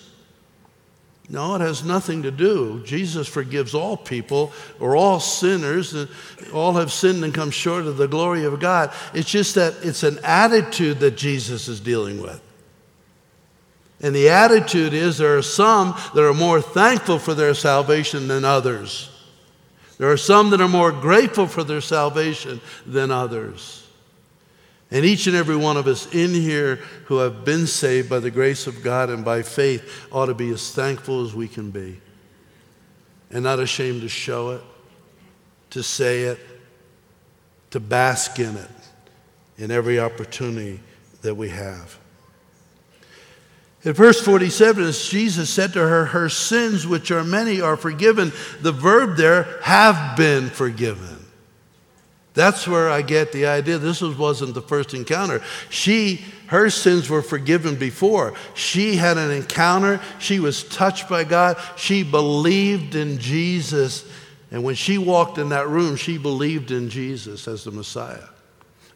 No, 1.29 1.57
it 1.57 1.61
has 1.61 1.85
nothing 1.85 2.23
to 2.23 2.31
do. 2.31 2.83
Jesus 2.85 3.27
forgives 3.27 3.75
all 3.75 3.97
people 3.97 4.53
or 4.79 4.95
all 4.95 5.19
sinners. 5.19 5.95
All 6.53 6.75
have 6.75 6.93
sinned 6.93 7.25
and 7.25 7.35
come 7.35 7.51
short 7.51 7.87
of 7.87 7.97
the 7.97 8.07
glory 8.07 8.45
of 8.45 8.61
God. 8.61 8.93
It's 9.13 9.29
just 9.29 9.57
that 9.57 9.75
it's 9.83 10.05
an 10.05 10.21
attitude 10.23 11.01
that 11.01 11.17
Jesus 11.17 11.67
is 11.67 11.81
dealing 11.81 12.23
with. 12.23 12.41
And 14.01 14.15
the 14.15 14.29
attitude 14.29 14.93
is 14.93 15.19
there 15.19 15.37
are 15.37 15.43
some 15.43 15.97
that 16.15 16.25
are 16.25 16.35
more 16.35 16.61
thankful 16.61 17.19
for 17.19 17.35
their 17.35 17.55
salvation 17.55 18.29
than 18.29 18.45
others. 18.45 19.11
There 19.99 20.13
are 20.13 20.19
some 20.19 20.51
that 20.51 20.61
are 20.61 20.69
more 20.69 20.93
grateful 20.93 21.47
for 21.47 21.65
their 21.65 21.81
salvation 21.81 22.61
than 22.85 23.11
others. 23.11 23.86
And 24.91 25.05
each 25.05 25.27
and 25.27 25.35
every 25.35 25.57
one 25.57 25.77
of 25.77 25.87
us 25.87 26.13
in 26.15 26.33
here 26.33 26.77
who 27.07 27.19
have 27.19 27.45
been 27.45 27.67
saved 27.67 28.09
by 28.09 28.21
the 28.21 28.31
grace 28.31 28.67
of 28.67 28.85
God 28.85 29.11
and 29.11 29.25
by 29.25 29.43
faith 29.43 30.07
ought 30.13 30.27
to 30.27 30.35
be 30.35 30.51
as 30.51 30.73
thankful 30.73 31.25
as 31.25 31.35
we 31.35 31.49
can 31.49 31.71
be 31.71 32.01
and 33.31 33.43
not 33.43 33.59
ashamed 33.59 34.03
to 34.03 34.09
show 34.09 34.51
it, 34.51 34.63
to 35.71 35.83
say 35.83 36.23
it, 36.23 36.39
to 37.71 37.81
bask 37.81 38.39
in 38.39 38.57
it 38.57 38.71
in 39.59 39.71
every 39.71 39.99
opportunity 39.99 40.81
that 41.23 41.35
we 41.35 41.49
have. 41.49 41.99
In 43.83 43.93
verse 43.93 44.21
47, 44.21 44.85
as 44.85 45.09
Jesus 45.09 45.49
said 45.49 45.73
to 45.75 45.81
her, 45.81 46.07
Her 46.07 46.29
sins, 46.29 46.87
which 46.87 47.11
are 47.11 47.23
many, 47.23 47.61
are 47.61 47.77
forgiven. 47.77 48.33
The 48.61 48.73
verb 48.73 49.17
there, 49.17 49.61
have 49.63 50.17
been 50.17 50.49
forgiven. 50.51 51.16
That's 52.37 52.69
where 52.69 52.91
I 52.91 53.01
get 53.01 53.33
the 53.33 53.47
idea. 53.47 53.79
This 53.79 54.03
wasn't 54.03 54.53
the 54.53 54.61
first 54.61 54.93
encounter. 54.93 55.43
She, 55.71 56.23
her 56.49 56.69
sins 56.69 57.09
were 57.09 57.23
forgiven 57.23 57.77
before. 57.77 58.35
She 58.53 58.97
had 58.97 59.17
an 59.17 59.31
encounter. 59.31 60.03
She 60.19 60.39
was 60.39 60.63
touched 60.63 61.09
by 61.09 61.25
God. 61.25 61.57
She 61.77 62.03
believed 62.03 62.95
in 62.95 63.19
Jesus. 63.19 64.07
And 64.51 64.63
when 64.63 64.75
she 64.75 64.99
walked 64.99 65.39
in 65.39 65.49
that 65.49 65.67
room, 65.69 65.97
she 65.97 66.19
believed 66.19 66.71
in 66.73 66.91
Jesus 66.91 67.49
as 67.49 67.65
the 67.65 67.71
Messiah. 67.71 68.29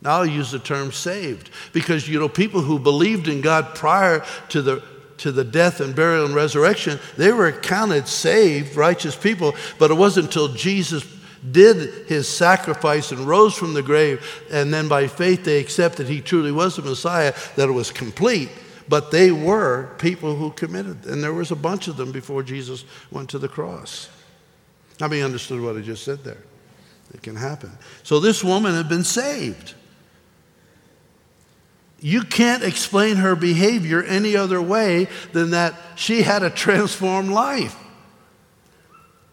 Now 0.03 0.19
I'll 0.19 0.27
use 0.27 0.51
the 0.51 0.59
term 0.59 0.93
saved 0.93 1.49
because, 1.73 2.07
you 2.07 2.21
know, 2.21 2.29
people 2.29 2.61
who 2.61 2.79
believed 2.79 3.27
in 3.27 3.41
God 3.41 3.75
prior 3.75 4.23
to 4.51 4.61
the 4.61 4.83
to 5.19 5.31
the 5.31 5.45
death 5.45 5.81
and 5.81 5.95
burial 5.95 6.25
and 6.25 6.35
resurrection, 6.35 6.99
they 7.19 7.31
were 7.31 7.53
counted 7.53 8.09
saved, 8.09 8.75
righteous 8.75 9.15
people, 9.15 9.55
but 9.79 9.91
it 9.91 9.95
wasn't 9.95 10.25
until 10.25 10.49
Jesus 10.49 11.05
did 11.51 12.07
his 12.07 12.29
sacrifice 12.29 13.13
and 13.13 13.21
rose 13.21 13.55
from 13.55 13.75
the 13.75 13.83
grave, 13.83 14.45
and 14.51 14.73
then 14.73 14.89
by 14.89 15.07
faith 15.07 15.45
they 15.45 15.59
accepted 15.59 16.07
he 16.07 16.21
truly 16.21 16.53
was 16.53 16.77
the 16.77 16.83
Messiah, 16.83 17.35
that 17.57 17.69
it 17.69 17.73
was 17.73 17.91
complete. 17.91 18.51
But 18.89 19.11
they 19.11 19.31
were 19.31 19.95
people 19.99 20.35
who 20.35 20.51
committed, 20.51 21.07
and 21.07 21.23
there 21.23 21.33
was 21.33 21.51
a 21.51 21.57
bunch 21.57 21.87
of 21.89 21.97
them 21.97 22.11
before 22.13 22.43
Jesus 22.43 22.85
went 23.11 23.31
to 23.31 23.39
the 23.39 23.49
cross. 23.49 24.09
How 24.99 25.09
many 25.09 25.23
understood 25.23 25.61
what 25.61 25.77
I 25.77 25.81
just 25.81 26.05
said 26.05 26.25
there? 26.25 26.43
It 27.15 27.23
can 27.23 27.37
happen. 27.37 27.71
So 28.03 28.21
this 28.21 28.45
woman 28.45 28.75
had 28.75 28.89
been 28.89 29.05
saved. 29.05 29.75
You 32.01 32.23
can't 32.23 32.63
explain 32.63 33.17
her 33.17 33.37
behavior 33.37 34.03
any 34.03 34.37
other 34.37 34.61
way 34.61 35.09
than 35.33 35.51
that 35.51 35.75
she 35.97 36.23
had 36.23 36.43
a 36.43 36.51
transformed 36.51 37.31
life. 37.31 37.77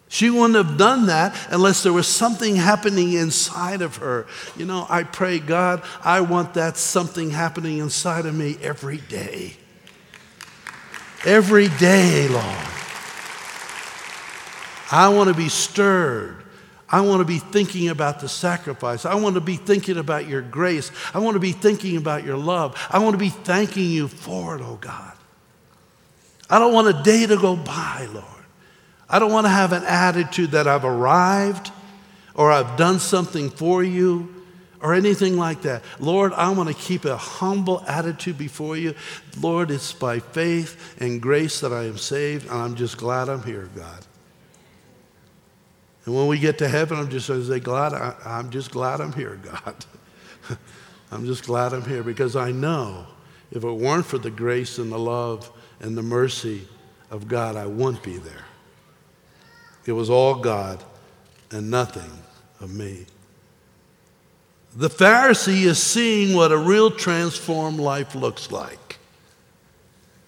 She 0.09 0.29
wouldn't 0.29 0.55
have 0.55 0.77
done 0.77 1.07
that 1.07 1.35
unless 1.51 1.83
there 1.83 1.91
was 1.91 2.07
something 2.07 2.55
happening 2.55 3.13
inside 3.13 3.81
of 3.81 3.97
her. 3.97 4.25
You 4.55 4.65
know, 4.65 4.85
I 4.89 5.03
pray, 5.03 5.39
God, 5.39 5.83
I 6.01 6.21
want 6.21 6.53
that 6.53 6.77
something 6.77 7.29
happening 7.29 7.79
inside 7.79 8.25
of 8.25 8.33
me 8.33 8.57
every 8.61 8.97
day. 8.97 9.57
Every 11.25 11.67
day, 11.67 12.29
Lord. 12.29 12.67
I 14.89 15.09
want 15.09 15.27
to 15.27 15.35
be 15.35 15.49
stirred. 15.49 16.43
I 16.89 17.01
want 17.01 17.19
to 17.19 17.25
be 17.25 17.39
thinking 17.39 17.89
about 17.89 18.21
the 18.21 18.29
sacrifice. 18.29 19.05
I 19.05 19.15
want 19.15 19.35
to 19.35 19.41
be 19.41 19.57
thinking 19.57 19.97
about 19.97 20.25
your 20.27 20.41
grace. 20.41 20.89
I 21.13 21.19
want 21.19 21.35
to 21.35 21.39
be 21.41 21.51
thinking 21.51 21.97
about 21.97 22.23
your 22.23 22.37
love. 22.37 22.77
I 22.89 22.99
want 22.99 23.13
to 23.13 23.17
be 23.17 23.27
thanking 23.27 23.89
you 23.89 24.07
for 24.07 24.55
it, 24.55 24.61
oh 24.61 24.77
God. 24.79 25.11
I 26.49 26.59
don't 26.59 26.73
want 26.73 26.87
a 26.87 27.03
day 27.03 27.25
to 27.25 27.35
go 27.35 27.57
by, 27.57 28.07
Lord. 28.13 28.36
I 29.09 29.19
don't 29.19 29.31
want 29.31 29.45
to 29.45 29.51
have 29.51 29.71
an 29.71 29.83
attitude 29.83 30.51
that 30.51 30.67
I've 30.67 30.85
arrived 30.85 31.71
or 32.35 32.51
I've 32.51 32.77
done 32.77 32.99
something 32.99 33.49
for 33.49 33.83
you 33.83 34.33
or 34.81 34.93
anything 34.93 35.37
like 35.37 35.63
that. 35.63 35.83
Lord, 35.99 36.33
I 36.33 36.49
want 36.51 36.69
to 36.69 36.75
keep 36.75 37.05
a 37.05 37.17
humble 37.17 37.83
attitude 37.87 38.37
before 38.37 38.77
you. 38.77 38.93
Lord, 39.39 39.71
it's 39.71 39.93
by 39.93 40.19
faith 40.19 40.95
and 41.01 41.21
grace 41.21 41.61
that 41.61 41.73
I 41.73 41.85
am 41.85 41.97
saved, 41.97 42.45
and 42.47 42.55
I'm 42.55 42.75
just 42.75 42.97
glad 42.97 43.29
I'm 43.29 43.43
here, 43.43 43.69
God. 43.75 44.05
And 46.05 46.15
when 46.15 46.27
we 46.27 46.37
get 46.39 46.59
to 46.59 46.67
heaven, 46.67 46.99
I'm 46.99 47.09
just 47.09 47.27
going 47.27 47.41
to 47.41 47.47
say, 47.47 47.59
glad, 47.59 47.93
I, 47.93 48.15
I'm 48.25 48.49
just 48.49 48.71
glad 48.71 49.01
I'm 49.01 49.13
here, 49.13 49.39
God. 49.43 49.85
I'm 51.11 51.25
just 51.25 51.45
glad 51.45 51.73
I'm 51.73 51.83
here 51.83 52.03
because 52.03 52.35
I 52.35 52.51
know 52.51 53.07
if 53.51 53.63
it 53.63 53.71
weren't 53.71 54.05
for 54.05 54.17
the 54.17 54.29
grace 54.29 54.77
and 54.77 54.91
the 54.91 54.99
love 54.99 55.51
and 55.79 55.97
the 55.97 56.03
mercy 56.03 56.67
of 57.09 57.27
God, 57.27 57.55
I 57.55 57.65
wouldn't 57.65 58.03
be 58.03 58.17
there. 58.17 58.45
It 59.87 59.93
was 59.93 60.09
all 60.09 60.35
God 60.35 60.83
and 61.49 61.71
nothing 61.71 62.11
of 62.59 62.73
me. 62.73 63.05
The 64.75 64.89
Pharisee 64.89 65.63
is 65.63 65.81
seeing 65.81 66.35
what 66.35 66.51
a 66.51 66.57
real 66.57 66.91
transformed 66.91 67.79
life 67.79 68.13
looks 68.13 68.51
like. 68.51 68.99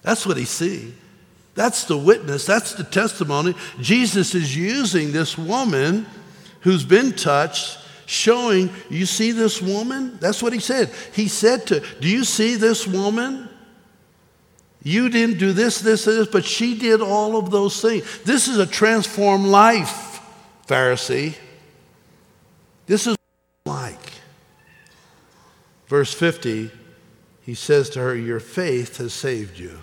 That's 0.02 0.26
what 0.26 0.38
he's 0.38 0.48
seeing. 0.48 0.94
That's 1.54 1.84
the 1.84 1.96
witness, 1.96 2.46
that's 2.46 2.72
the 2.72 2.84
testimony. 2.84 3.54
Jesus 3.80 4.34
is 4.34 4.56
using 4.56 5.12
this 5.12 5.36
woman 5.36 6.06
who's 6.62 6.84
been 6.84 7.12
touched, 7.12 7.78
showing, 8.06 8.70
you 8.88 9.04
see 9.04 9.32
this 9.32 9.60
woman? 9.60 10.16
That's 10.20 10.42
what 10.42 10.54
he 10.54 10.58
said. 10.58 10.90
He 11.12 11.28
said 11.28 11.66
to, 11.66 11.84
Do 12.00 12.08
you 12.08 12.24
see 12.24 12.54
this 12.54 12.86
woman? 12.86 13.49
You 14.82 15.08
didn't 15.10 15.38
do 15.38 15.52
this, 15.52 15.80
this, 15.80 16.04
this, 16.06 16.28
but 16.28 16.44
she 16.44 16.78
did 16.78 17.02
all 17.02 17.36
of 17.36 17.50
those 17.50 17.80
things. 17.80 18.04
This 18.24 18.48
is 18.48 18.58
a 18.58 18.66
transformed 18.66 19.46
life, 19.46 20.20
Pharisee. 20.66 21.36
This 22.86 23.06
is 23.06 23.16
like. 23.66 24.12
Verse 25.86 26.14
50, 26.14 26.70
he 27.42 27.54
says 27.54 27.90
to 27.90 28.00
her, 28.00 28.16
Your 28.16 28.40
faith 28.40 28.96
has 28.96 29.12
saved 29.12 29.58
you. 29.58 29.78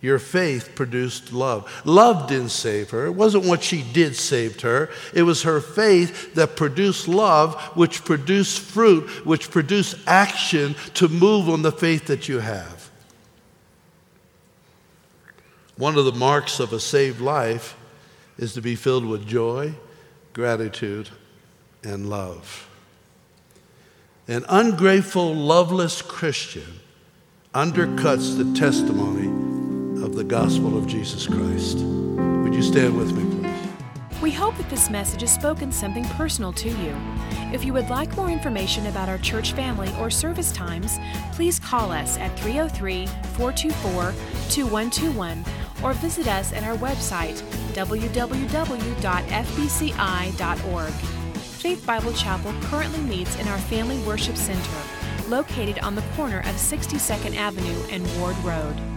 Your 0.00 0.18
faith 0.18 0.74
produced 0.74 1.30
love. 1.30 1.70
Love 1.84 2.26
didn't 2.26 2.50
save 2.50 2.88
her. 2.90 3.04
It 3.04 3.12
wasn't 3.12 3.44
what 3.44 3.62
she 3.62 3.82
did 3.82 4.16
saved 4.16 4.62
her. 4.62 4.88
It 5.12 5.24
was 5.24 5.42
her 5.42 5.60
faith 5.60 6.34
that 6.36 6.56
produced 6.56 7.06
love, 7.06 7.60
which 7.76 8.02
produced 8.04 8.60
fruit, 8.60 9.26
which 9.26 9.50
produced 9.50 9.96
action 10.06 10.74
to 10.94 11.08
move 11.08 11.50
on 11.50 11.60
the 11.60 11.72
faith 11.72 12.06
that 12.06 12.28
you 12.30 12.38
have. 12.38 12.79
One 15.80 15.96
of 15.96 16.04
the 16.04 16.12
marks 16.12 16.60
of 16.60 16.74
a 16.74 16.78
saved 16.78 17.22
life 17.22 17.74
is 18.36 18.52
to 18.52 18.60
be 18.60 18.76
filled 18.76 19.06
with 19.06 19.26
joy, 19.26 19.72
gratitude, 20.34 21.08
and 21.82 22.10
love. 22.10 22.68
An 24.28 24.44
ungrateful, 24.50 25.34
loveless 25.34 26.02
Christian 26.02 26.80
undercuts 27.54 28.36
the 28.36 28.52
testimony 28.52 29.28
of 30.04 30.16
the 30.16 30.22
gospel 30.22 30.76
of 30.76 30.86
Jesus 30.86 31.26
Christ. 31.26 31.78
Would 31.78 32.54
you 32.54 32.62
stand 32.62 32.94
with 32.98 33.12
me, 33.12 33.40
please? 33.40 34.20
We 34.20 34.30
hope 34.30 34.58
that 34.58 34.68
this 34.68 34.90
message 34.90 35.22
has 35.22 35.34
spoken 35.34 35.72
something 35.72 36.04
personal 36.04 36.52
to 36.52 36.68
you. 36.68 36.94
If 37.54 37.64
you 37.64 37.72
would 37.72 37.88
like 37.88 38.14
more 38.18 38.28
information 38.28 38.86
about 38.86 39.08
our 39.08 39.16
church 39.16 39.54
family 39.54 39.90
or 39.98 40.10
service 40.10 40.52
times, 40.52 40.98
please 41.32 41.58
call 41.58 41.90
us 41.90 42.18
at 42.18 42.38
303 42.38 43.06
424 43.06 44.12
2121 44.50 45.42
or 45.82 45.92
visit 45.94 46.26
us 46.28 46.52
at 46.52 46.64
our 46.64 46.76
website, 46.76 47.40
www.fbci.org. 47.74 48.12
Faith 51.60 51.86
Bible 51.86 52.12
Chapel 52.12 52.54
currently 52.62 53.00
meets 53.00 53.38
in 53.38 53.46
our 53.48 53.58
Family 53.58 53.98
Worship 54.04 54.36
Center, 54.36 54.78
located 55.28 55.78
on 55.80 55.94
the 55.94 56.02
corner 56.16 56.40
of 56.40 56.54
62nd 56.56 57.36
Avenue 57.36 57.82
and 57.90 58.02
Ward 58.18 58.36
Road. 58.38 58.89